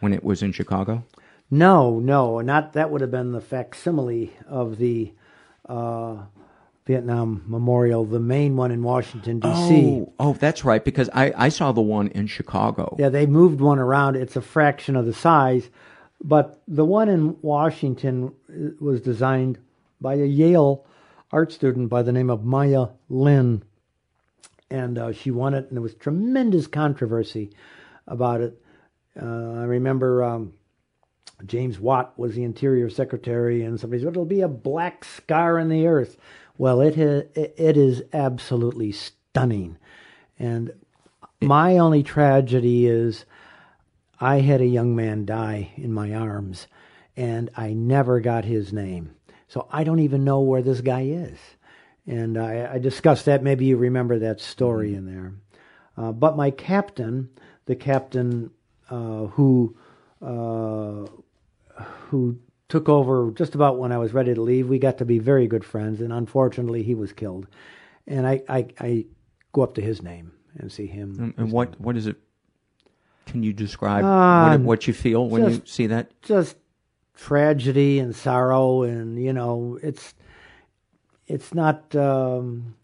[0.00, 1.04] When it was in Chicago.
[1.50, 5.14] No, no, not that would have been the facsimile of the
[5.66, 6.16] uh,
[6.88, 9.50] Vietnam Memorial, the main one in Washington D.C.
[9.74, 10.82] Oh, oh, that's right.
[10.82, 12.96] Because I, I saw the one in Chicago.
[12.98, 14.16] Yeah, they moved one around.
[14.16, 15.68] It's a fraction of the size,
[16.24, 19.58] but the one in Washington uh, was designed
[20.00, 20.86] by a Yale
[21.30, 23.62] art student by the name of Maya Lin,
[24.70, 27.50] and uh, she won it, and there was tremendous controversy
[28.06, 28.62] about it.
[29.20, 30.54] Uh, I remember um,
[31.44, 35.68] James Watt was the Interior Secretary, and somebody said it'll be a black scar in
[35.68, 36.16] the earth.
[36.58, 39.78] Well, it it is absolutely stunning,
[40.38, 40.72] and
[41.40, 43.24] my only tragedy is
[44.20, 46.66] I had a young man die in my arms,
[47.16, 49.14] and I never got his name,
[49.46, 51.38] so I don't even know where this guy is.
[52.06, 53.42] And I, I discussed that.
[53.42, 55.34] Maybe you remember that story in there.
[55.96, 57.28] Uh, but my captain,
[57.66, 58.50] the captain
[58.90, 59.76] uh, who
[60.20, 61.06] uh,
[62.08, 62.38] who
[62.68, 64.68] took over just about when I was ready to leave.
[64.68, 67.46] We got to be very good friends, and unfortunately, he was killed.
[68.06, 69.06] And I, I, I
[69.52, 71.16] go up to his name and see him.
[71.18, 71.78] And, and what, name.
[71.80, 72.16] what is it?
[73.26, 76.22] Can you describe uh, what, what, you feel when just, you see that?
[76.22, 76.56] Just
[77.14, 80.14] tragedy and sorrow, and you know, it's
[81.26, 81.94] it's not.
[81.94, 82.74] Um,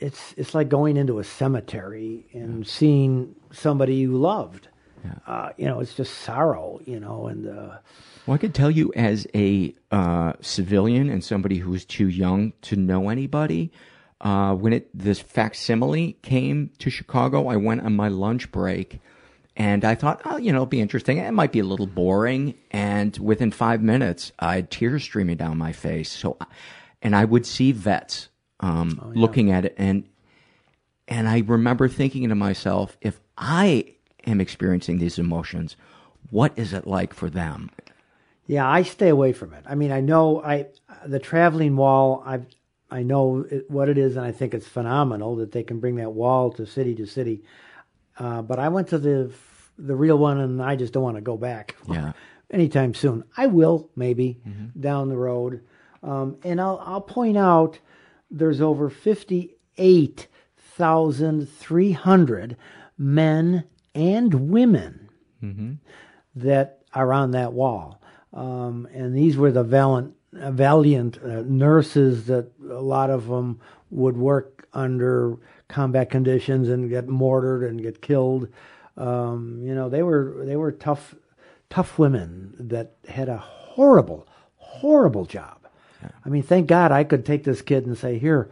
[0.00, 4.68] it's it's like going into a cemetery and seeing somebody you loved.
[5.04, 5.14] Yeah.
[5.26, 6.80] Uh, you know, it's just sorrow.
[6.84, 7.46] You know, and.
[7.46, 7.78] Uh,
[8.26, 12.76] well, I can tell you as a uh, civilian and somebody who's too young to
[12.76, 13.70] know anybody,
[14.22, 19.00] uh, when it this facsimile came to Chicago, I went on my lunch break,
[19.56, 21.18] and I thought, oh, you know, it'll be interesting.
[21.18, 25.58] It might be a little boring, and within five minutes, I had tears streaming down
[25.58, 26.10] my face.
[26.10, 26.38] So,
[27.02, 28.28] and I would see vets
[28.60, 29.20] um, oh, yeah.
[29.20, 30.08] looking at it, and
[31.06, 33.93] and I remember thinking to myself, if I
[34.26, 35.76] am experiencing these emotions,
[36.30, 37.70] what is it like for them?
[38.46, 39.64] Yeah, I stay away from it.
[39.66, 40.66] I mean, I know I
[41.06, 42.22] the traveling wall.
[42.26, 42.40] I
[42.90, 45.96] I know it, what it is, and I think it's phenomenal that they can bring
[45.96, 47.42] that wall to city to city.
[48.18, 49.32] Uh, but I went to the
[49.78, 51.76] the real one, and I just don't want to go back.
[51.88, 52.12] Yeah.
[52.50, 53.24] anytime soon.
[53.36, 54.78] I will maybe mm-hmm.
[54.78, 55.62] down the road,
[56.02, 57.78] um, and I'll I'll point out
[58.30, 60.28] there's over fifty eight
[60.76, 62.56] thousand three hundred
[62.98, 63.64] men
[63.94, 65.08] and women
[65.42, 65.72] mm-hmm.
[66.36, 68.00] that are on that wall.
[68.32, 73.60] Um, and these were the valiant, valiant uh, nurses that a lot of them
[73.90, 75.38] would work under
[75.68, 78.48] combat conditions and get mortared and get killed.
[78.96, 81.14] Um, you know, they were they were tough,
[81.70, 84.26] tough women that had a horrible,
[84.56, 85.66] horrible job.
[86.02, 86.10] Yeah.
[86.24, 88.50] I mean, thank God I could take this kid and say, "Here,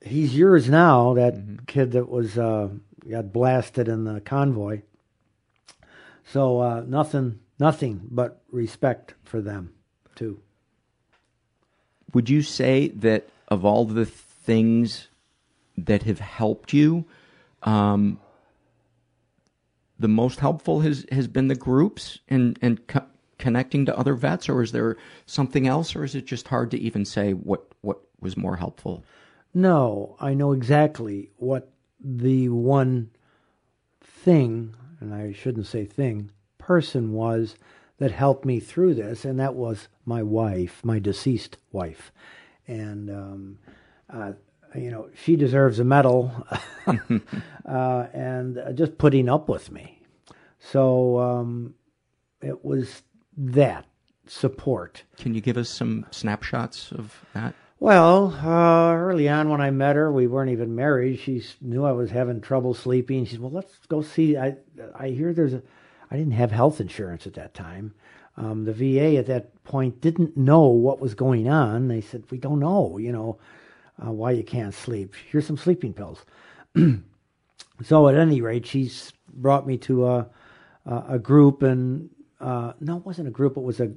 [0.00, 1.64] he's yours now." That mm-hmm.
[1.66, 2.68] kid that was uh,
[3.08, 4.82] got blasted in the convoy.
[6.24, 9.72] So uh, nothing nothing but respect for them
[10.14, 10.40] too.
[12.12, 15.08] Would you say that of all the things
[15.76, 17.04] that have helped you,
[17.62, 18.18] um,
[19.98, 23.06] the most helpful has, has been the groups and and co-
[23.38, 24.96] connecting to other vets, or is there
[25.26, 29.04] something else, or is it just hard to even say what what was more helpful?
[29.52, 31.70] No, I know exactly what
[32.02, 33.10] the one
[34.02, 37.56] thing, and I shouldn't say thing, person was
[37.98, 42.12] that helped me through this, and that was my wife, my deceased wife.
[42.66, 43.58] And um,
[44.08, 44.32] uh,
[44.74, 46.46] you know, she deserves a medal,
[46.86, 50.02] uh, and uh, just putting up with me.
[50.58, 51.74] So um,
[52.40, 53.02] it was
[53.36, 53.86] that
[54.26, 55.02] support.
[55.16, 57.54] Can you give us some snapshots of that?
[57.80, 61.18] Well, uh, early on when I met her, we weren't even married.
[61.18, 63.24] She knew I was having trouble sleeping.
[63.24, 64.56] She said, "Well, let's go see." I
[64.94, 65.62] I hear there's a.
[66.10, 67.94] I didn't have health insurance at that time.
[68.36, 71.88] Um, the VA at that point didn't know what was going on.
[71.88, 73.38] They said, "We don't know, you know,
[73.98, 75.14] uh, why you can't sleep.
[75.30, 76.26] Here's some sleeping pills."
[77.82, 80.26] so at any rate, she's brought me to a
[80.84, 83.56] a group, and uh, no, it wasn't a group.
[83.56, 83.92] It was a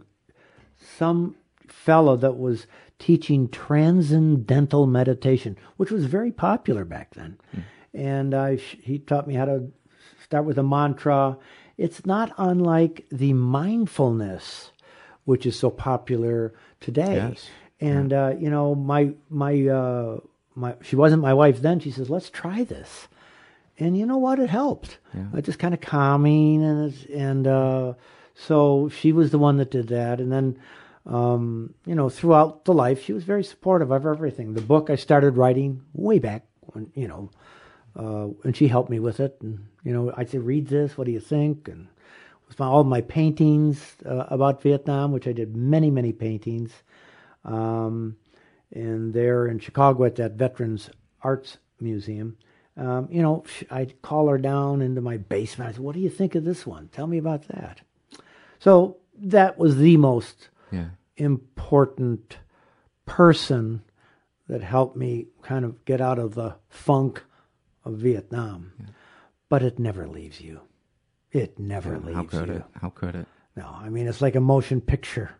[0.97, 1.35] some
[1.67, 2.65] fellow that was
[3.03, 7.37] teaching transcendental meditation, which was very popular back then.
[7.53, 7.63] Mm.
[7.93, 9.69] And I, he taught me how to
[10.23, 11.37] start with a mantra.
[11.77, 14.71] It's not unlike the mindfulness,
[15.25, 17.15] which is so popular today.
[17.15, 17.49] Yes.
[17.81, 18.27] And yeah.
[18.27, 20.19] uh, you know, my my uh,
[20.55, 21.81] my she wasn't my wife then.
[21.81, 23.09] She says, "Let's try this,"
[23.77, 24.39] and you know what?
[24.39, 24.99] It helped.
[25.13, 25.25] Yeah.
[25.37, 27.93] It just kind of calming and and uh,
[28.33, 30.57] so she was the one that did that, and then
[31.05, 34.53] um, you know, throughout the life, she was very supportive of everything.
[34.53, 37.29] The book I started writing way back when, you know,
[37.95, 39.37] uh, and she helped me with it.
[39.41, 41.67] And, you know, I'd say, read this, what do you think?
[41.67, 41.87] And
[42.47, 46.71] with my, all my paintings uh, about Vietnam, which I did many, many paintings.
[47.43, 48.15] Um,
[48.71, 50.89] and there in Chicago at that Veterans
[51.21, 52.37] Arts Museum,
[52.77, 55.69] um, you know, I'd call her down into my basement.
[55.69, 56.87] I said, what do you think of this one?
[56.87, 57.81] Tell me about that.
[58.59, 60.89] So that was the most yeah.
[61.17, 62.37] important
[63.05, 63.81] person
[64.47, 67.23] that helped me kind of get out of the funk
[67.85, 68.73] of Vietnam.
[68.79, 68.85] Yeah.
[69.49, 70.61] But it never leaves you.
[71.31, 72.55] It never Yeah, leaves how could you.
[72.55, 72.63] it?
[72.81, 73.27] How could it?
[73.55, 75.31] No, I mean it's like a motion picture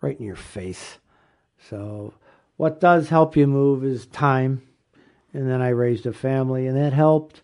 [0.00, 0.98] right in your face.
[1.68, 2.14] So
[2.56, 4.62] what does help you move is time.
[5.32, 7.42] And then I raised a family and that helped.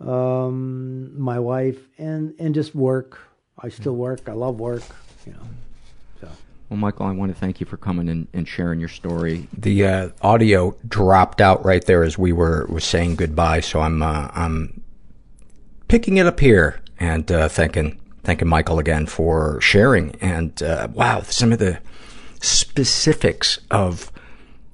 [0.00, 3.18] Um, my wife and and just work.
[3.58, 4.28] I still work.
[4.28, 4.82] I love work,
[5.26, 5.46] you know.
[6.70, 9.48] Well, Michael, I want to thank you for coming and, and sharing your story.
[9.58, 14.00] The uh, audio dropped out right there as we were, were saying goodbye, so I'm
[14.02, 14.80] uh, I'm
[15.88, 20.14] picking it up here and uh, thanking thanking Michael again for sharing.
[20.20, 21.80] And uh, wow, some of the
[22.40, 24.12] specifics of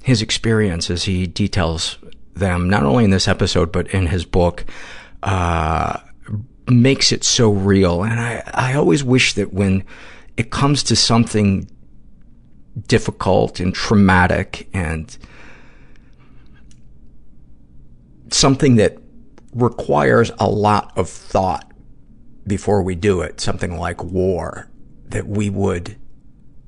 [0.03, 1.97] his experience as he details
[2.35, 4.67] them, not only in this episode but in his book,
[5.23, 5.99] uh,
[6.69, 8.03] makes it so real.
[8.03, 9.83] And I I always wish that when
[10.37, 11.71] it comes to something
[12.89, 15.17] difficult and traumatic and
[18.31, 18.99] something that
[19.55, 21.71] requires a lot of thought
[22.47, 24.69] before we do it, something like war,
[25.07, 25.97] that we would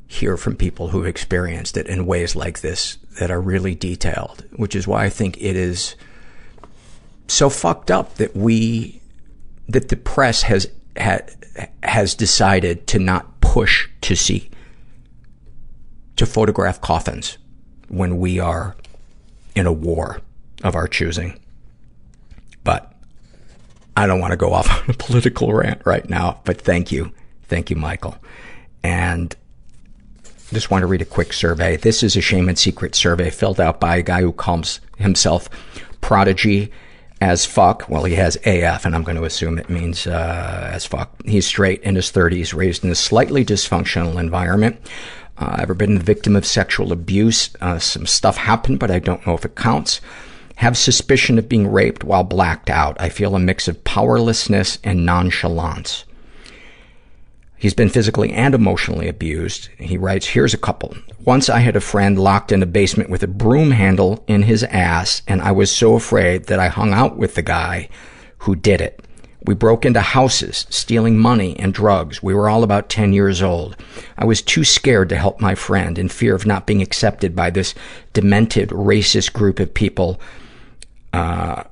[0.07, 4.75] hear from people who've experienced it in ways like this that are really detailed, which
[4.75, 5.95] is why I think it is
[7.27, 9.03] so fucked up that we,
[9.69, 11.19] that the press has, ha,
[11.83, 14.51] has decided to not push to see
[16.19, 17.39] to photograph coffins
[17.89, 18.77] when we are
[19.55, 20.21] in a war
[20.63, 21.41] of our choosing.
[22.65, 22.93] But
[23.97, 27.13] I don't want to go off on a political rant right now, but thank you.
[27.45, 28.17] Thank you, Michael.
[28.83, 29.35] And
[30.53, 31.77] just want to read a quick survey.
[31.77, 35.49] This is a shame and secret survey filled out by a guy who calls himself
[36.01, 36.71] Prodigy
[37.21, 37.89] as fuck.
[37.89, 41.11] Well, he has AF, and I'm going to assume it means uh, as fuck.
[41.25, 44.81] He's straight, in his 30s, raised in a slightly dysfunctional environment.
[45.39, 47.51] Uh, ever been the victim of sexual abuse?
[47.61, 50.01] Uh, some stuff happened, but I don't know if it counts.
[50.57, 53.01] Have suspicion of being raped while blacked out.
[53.01, 56.05] I feel a mix of powerlessness and nonchalance.
[57.57, 59.69] He's been physically and emotionally abused.
[59.79, 60.97] He writes, here's a couple.
[61.25, 64.63] Once I had a friend locked in a basement with a broom handle in his
[64.65, 67.89] ass, and I was so afraid that I hung out with the guy
[68.39, 69.05] who did it.
[69.45, 72.23] We broke into houses, stealing money and drugs.
[72.23, 73.77] We were all about 10 years old.
[74.17, 77.51] I was too scared to help my friend in fear of not being accepted by
[77.51, 77.75] this
[78.13, 80.21] demented, racist group of people,
[81.13, 81.63] uh,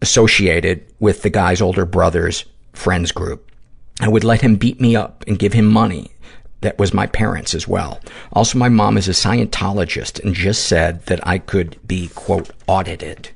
[0.00, 3.50] associated with the guy's older brother's friends group.
[4.00, 6.10] I would let him beat me up and give him money.
[6.62, 8.00] That was my parents as well.
[8.32, 13.30] Also, my mom is a Scientologist and just said that I could be, quote, audited.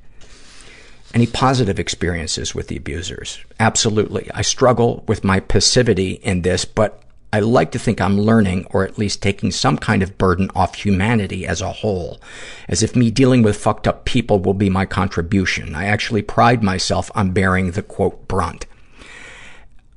[1.17, 3.43] Any positive experiences with the abusers?
[3.59, 4.31] Absolutely.
[4.35, 7.03] I struggle with my passivity in this, but
[7.33, 10.75] I like to think I'm learning or at least taking some kind of burden off
[10.75, 12.21] humanity as a whole.
[12.69, 15.75] As if me dealing with fucked up people will be my contribution.
[15.75, 18.67] I actually pride myself on bearing the quote brunt.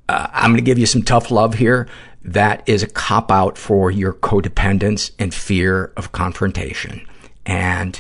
[0.08, 1.90] Uh, I'm going to give you some tough love here.
[2.24, 7.06] That is a cop out for your codependence and fear of confrontation.
[7.46, 8.00] And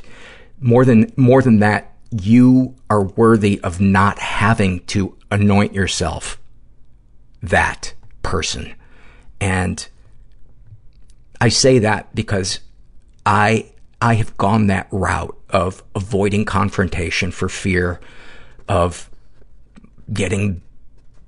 [0.62, 6.40] more than, more than that, you are worthy of not having to anoint yourself
[7.42, 8.74] that person.
[9.40, 9.88] And
[11.40, 12.60] I say that because
[13.26, 13.72] I,
[14.02, 18.00] I have gone that route of avoiding confrontation for fear
[18.68, 19.10] of
[20.12, 20.62] getting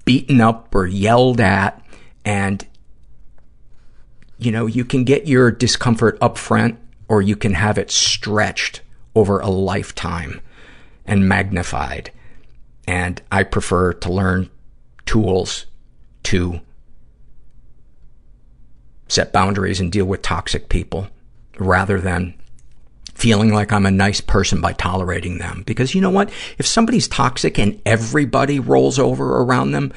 [0.03, 1.85] beaten up or yelled at.
[2.25, 2.65] And,
[4.37, 8.81] you know, you can get your discomfort up front or you can have it stretched
[9.15, 10.41] over a lifetime
[11.11, 12.09] and magnified.
[12.88, 14.49] And I prefer to learn
[15.05, 15.65] tools
[16.23, 16.61] to
[19.09, 21.09] set boundaries and deal with toxic people
[21.59, 22.33] rather than
[23.13, 25.63] feeling like I'm a nice person by tolerating them.
[25.65, 26.31] Because you know what?
[26.57, 29.91] If somebody's toxic and everybody rolls over around them,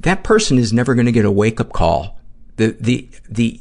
[0.00, 2.18] that person is never going to get a wake up call.
[2.56, 3.60] The, the, the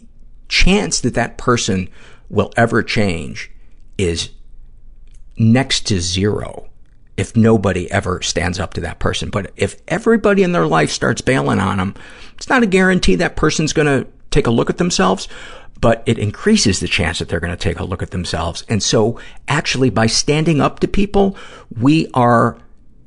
[0.50, 1.88] chance that that person
[2.30, 3.52] will ever change
[3.96, 4.32] is
[5.38, 6.70] next to zero
[7.18, 9.30] if nobody ever stands up to that person.
[9.30, 11.96] But if everybody in their life starts bailing on them,
[12.36, 15.28] it's not a guarantee that person's going to take a look at themselves,
[15.80, 18.66] but it increases the chance that they're going to take a look at themselves.
[18.68, 21.38] And so actually by standing up to people,
[21.80, 22.58] we are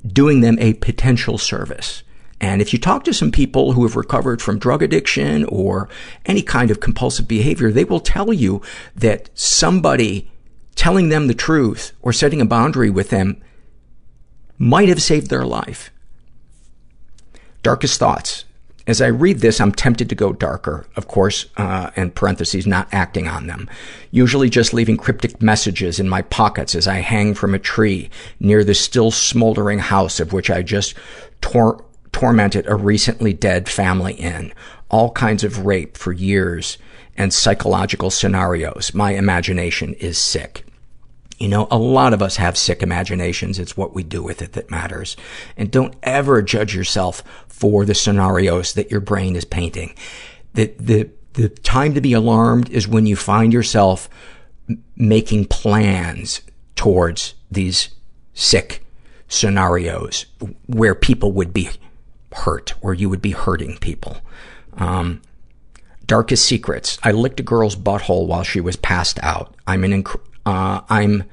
[0.06, 2.02] doing them a potential service.
[2.40, 5.88] And if you talk to some people who have recovered from drug addiction or
[6.24, 8.62] any kind of compulsive behavior, they will tell you
[8.94, 10.30] that somebody
[10.76, 13.42] telling them the truth or setting a boundary with them
[14.58, 15.90] might have saved their life.
[17.62, 18.44] Darkest thoughts.
[18.86, 20.86] As I read this, I'm tempted to go darker.
[20.96, 23.68] Of course, uh, in parentheses, not acting on them.
[24.10, 28.08] Usually just leaving cryptic messages in my pockets as I hang from a tree
[28.40, 30.94] near the still smoldering house of which I just
[31.42, 34.54] tor- tormented a recently dead family in.
[34.88, 36.78] All kinds of rape for years
[37.14, 38.94] and psychological scenarios.
[38.94, 40.64] My imagination is sick.
[41.38, 43.58] You know, a lot of us have sick imaginations.
[43.58, 45.16] It's what we do with it that matters.
[45.56, 49.94] And don't ever judge yourself for the scenarios that your brain is painting.
[50.54, 54.10] The, the, the time to be alarmed is when you find yourself
[54.96, 56.40] making plans
[56.74, 57.90] towards these
[58.34, 58.84] sick
[59.28, 60.26] scenarios
[60.66, 61.68] where people would be
[62.32, 64.18] hurt, or you would be hurting people.
[64.76, 65.22] Um,
[66.06, 66.98] darkest secrets.
[67.02, 69.54] I licked a girl's butthole while she was passed out.
[69.66, 71.24] I'm an inc- uh, I'm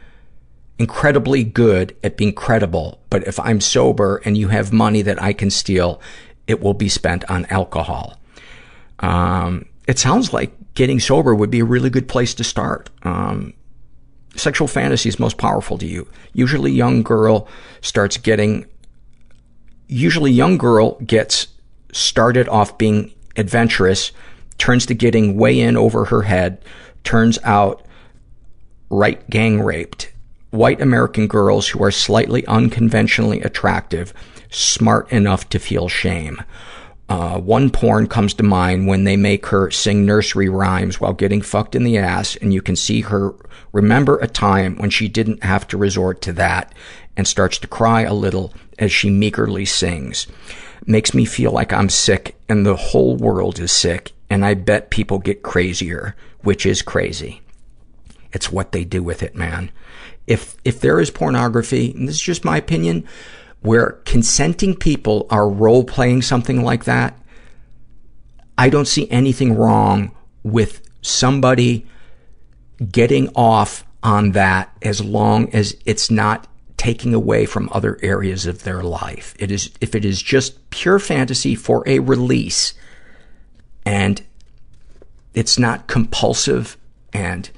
[0.77, 5.31] incredibly good at being credible, but if I'm sober and you have money that I
[5.31, 6.01] can steal,
[6.47, 8.19] it will be spent on alcohol.
[8.99, 12.89] Um, it sounds like getting sober would be a really good place to start.
[13.03, 13.53] Um,
[14.35, 16.09] sexual fantasy is most powerful to you.
[16.33, 17.47] Usually young girl
[17.79, 18.65] starts getting,
[19.87, 21.47] usually young girl gets
[21.93, 24.11] started off being adventurous,
[24.57, 26.61] turns to getting way in over her head,
[27.05, 27.84] turns out
[28.95, 30.11] right gang raped.
[30.51, 34.13] White American girls who are slightly unconventionally attractive,
[34.49, 36.41] smart enough to feel shame.
[37.07, 41.41] Uh, one porn comes to mind when they make her sing nursery rhymes while getting
[41.41, 43.35] fucked in the ass, and you can see her
[43.72, 46.73] remember a time when she didn't have to resort to that
[47.15, 50.26] and starts to cry a little as she meagerly sings.
[50.85, 54.89] Makes me feel like I'm sick and the whole world is sick, and I bet
[54.89, 57.41] people get crazier, which is crazy.
[58.35, 59.71] It's what they do with it, man.
[60.27, 63.07] If, if there is pornography, and this is just my opinion,
[63.61, 67.17] where consenting people are role playing something like that,
[68.57, 70.11] I don't see anything wrong
[70.43, 71.87] with somebody
[72.91, 76.45] getting off on that as long as it's not
[76.75, 79.33] taking away from other areas of their life.
[79.39, 82.73] It is, if it is just pure fantasy for a release
[83.85, 84.21] and
[85.33, 86.75] it's not compulsive
[87.13, 87.49] and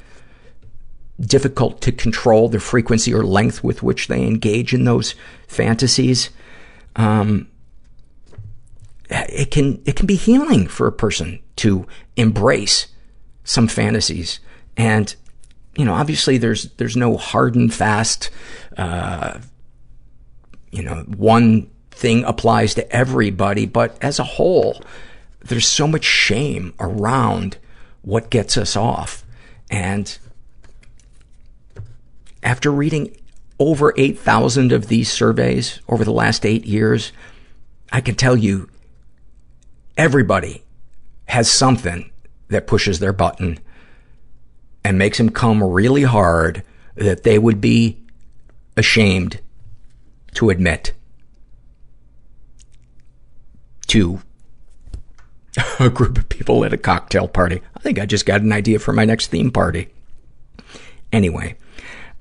[1.20, 5.16] difficult to control the frequency or length with which they engage in those
[5.48, 6.30] fantasies,
[6.96, 7.48] um,
[9.10, 12.88] it can, it can be healing for a person to embrace
[13.44, 14.40] some fantasies.
[14.76, 15.16] And,
[15.76, 18.30] you know, obviously there's, there's no hard and fast,
[18.78, 19.40] uh,
[20.72, 24.82] you know, one thing applies to everybody, but as a whole,
[25.42, 27.58] there's so much shame around
[28.02, 29.26] what gets us off.
[29.72, 30.18] And
[32.48, 33.14] after reading
[33.60, 37.12] over 8,000 of these surveys over the last eight years,
[37.92, 38.70] I can tell you
[39.98, 40.64] everybody
[41.26, 42.10] has something
[42.48, 43.60] that pushes their button
[44.82, 46.64] and makes them come really hard
[46.96, 47.98] that they would be
[48.78, 49.42] ashamed
[50.36, 50.94] to admit
[53.88, 54.22] to
[55.82, 57.62] a group of people at a cocktail party.
[57.76, 59.90] I think I just got an idea for my next theme party.
[61.12, 61.58] Anyway,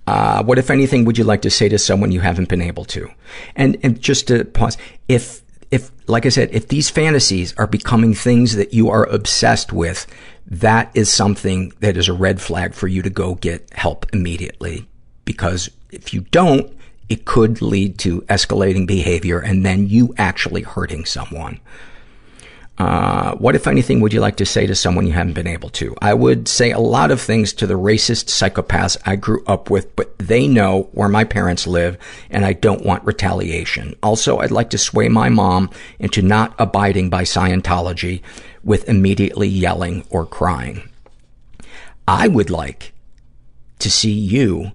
[0.06, 2.84] Uh, what, if anything, would you like to say to someone you haven't been able
[2.84, 3.08] to?
[3.56, 4.78] And, and just to pause,
[5.08, 9.72] if, if, like I said, if these fantasies are becoming things that you are obsessed
[9.72, 10.06] with,
[10.46, 14.86] that is something that is a red flag for you to go get help immediately.
[15.24, 16.72] Because if you don't,
[17.08, 21.60] it could lead to escalating behavior and then you actually hurting someone.
[22.78, 25.70] Uh, what, if anything, would you like to say to someone you haven't been able
[25.70, 25.94] to?
[26.02, 29.96] I would say a lot of things to the racist psychopaths I grew up with,
[29.96, 31.96] but they know where my parents live,
[32.30, 33.94] and I don't want retaliation.
[34.02, 38.20] Also, I'd like to sway my mom into not abiding by Scientology
[38.62, 40.86] with immediately yelling or crying.
[42.06, 42.92] I would like
[43.78, 44.72] to see you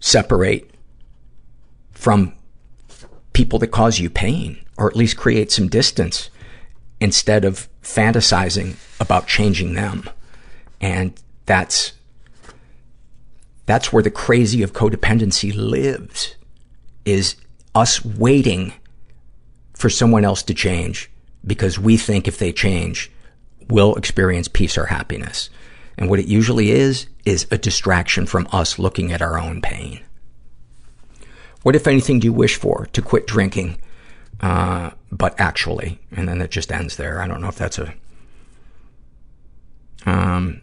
[0.00, 0.70] separate
[1.92, 2.34] from
[3.32, 6.28] people that cause you pain, or at least create some distance
[7.02, 10.08] instead of fantasizing about changing them.
[10.80, 11.12] And
[11.46, 11.94] that's,
[13.66, 16.36] that's where the crazy of codependency lives,
[17.04, 17.34] is
[17.74, 18.72] us waiting
[19.74, 21.10] for someone else to change
[21.44, 23.10] because we think if they change,
[23.68, 25.50] we'll experience peace or happiness.
[25.98, 29.98] And what it usually is, is a distraction from us looking at our own pain.
[31.62, 32.86] What, if anything, do you wish for?
[32.92, 33.78] To quit drinking,
[34.42, 37.22] but actually, and then it just ends there.
[37.22, 37.94] I don't know if that's a,
[40.04, 40.60] um,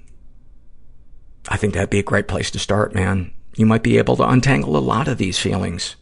[1.48, 3.32] I think that'd be a great place to start, man.
[3.56, 5.96] You might be able to untangle a lot of these feelings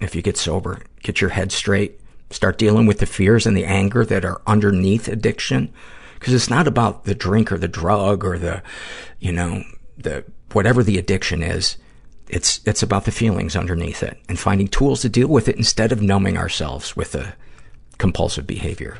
[0.00, 3.66] if you get sober, get your head straight, start dealing with the fears and the
[3.66, 5.72] anger that are underneath addiction.
[6.20, 8.62] Cause it's not about the drink or the drug or the,
[9.20, 9.62] you know,
[9.96, 11.76] the, whatever the addiction is.
[12.32, 15.92] It's, it's about the feelings underneath it and finding tools to deal with it instead
[15.92, 17.34] of numbing ourselves with a
[17.98, 18.98] compulsive behavior.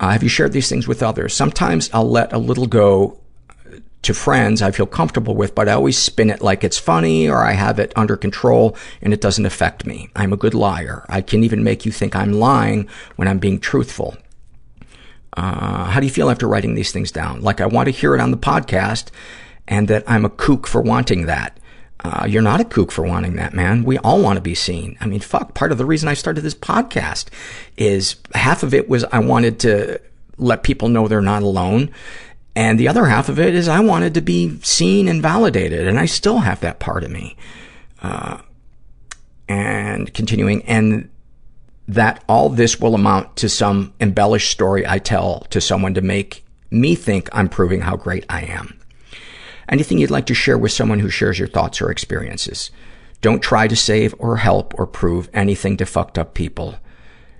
[0.00, 1.32] Uh, have you shared these things with others?
[1.32, 3.20] Sometimes I'll let a little go
[4.04, 7.38] to friends I feel comfortable with, but I always spin it like it's funny or
[7.42, 10.10] I have it under control and it doesn't affect me.
[10.14, 11.06] I'm a good liar.
[11.08, 14.16] I can even make you think I'm lying when I'm being truthful.
[15.36, 17.40] Uh, how do you feel after writing these things down?
[17.40, 19.08] Like I want to hear it on the podcast
[19.66, 21.58] and that I'm a kook for wanting that.
[22.04, 23.82] Uh, you're not a kook for wanting that, man.
[23.82, 24.98] We all want to be seen.
[25.00, 27.28] I mean, fuck, part of the reason I started this podcast
[27.78, 29.98] is half of it was I wanted to
[30.36, 31.90] let people know they're not alone.
[32.54, 35.88] And the other half of it is I wanted to be seen and validated.
[35.88, 37.36] And I still have that part of me.
[38.02, 38.38] Uh,
[39.48, 41.08] and continuing, and
[41.88, 46.44] that all this will amount to some embellished story I tell to someone to make
[46.70, 48.78] me think I'm proving how great I am.
[49.68, 52.70] Anything you'd like to share with someone who shares your thoughts or experiences.
[53.20, 56.76] Don't try to save or help or prove anything to fucked up people.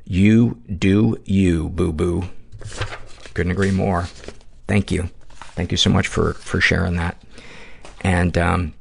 [0.04, 2.24] You do you, boo-boo.
[3.34, 4.02] Couldn't agree more.
[4.66, 5.10] Thank you.
[5.30, 7.22] Thank you so much for, for sharing that.
[8.00, 8.74] And, um,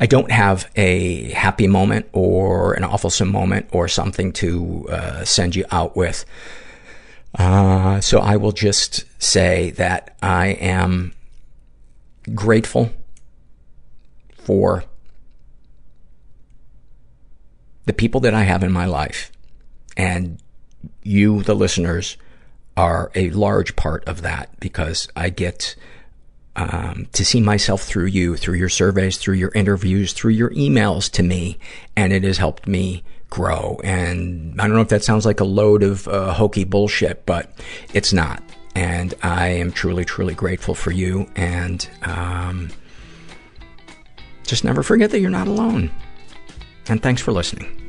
[0.00, 5.54] I don't have a happy moment or an awfulsome moment or something to uh, send
[5.54, 6.24] you out with.
[7.36, 11.14] Uh, so I will just say that I am
[12.32, 12.90] grateful
[14.36, 14.84] for
[17.86, 19.30] the people that I have in my life.
[19.96, 20.38] And
[21.02, 22.16] you, the listeners,
[22.76, 25.76] are a large part of that because I get
[26.56, 31.10] um, to see myself through you, through your surveys, through your interviews, through your emails
[31.12, 31.58] to me,
[31.96, 33.80] and it has helped me grow.
[33.82, 37.52] And I don't know if that sounds like a load of uh, hokey bullshit, but
[37.92, 38.42] it's not.
[38.74, 41.28] And I am truly, truly grateful for you.
[41.36, 42.70] And um,
[44.44, 45.90] just never forget that you're not alone.
[46.88, 47.80] And thanks for listening.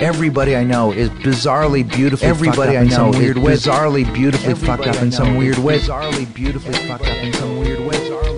[0.00, 3.42] Everybody I know is bizarrely beautifully Everybody fucked up I know in some weird is
[3.42, 3.54] way.
[3.54, 5.78] bizarrely beautifully fucked up in some weird way.
[5.80, 8.37] Bizarrely beautifully fucked up in some weird way.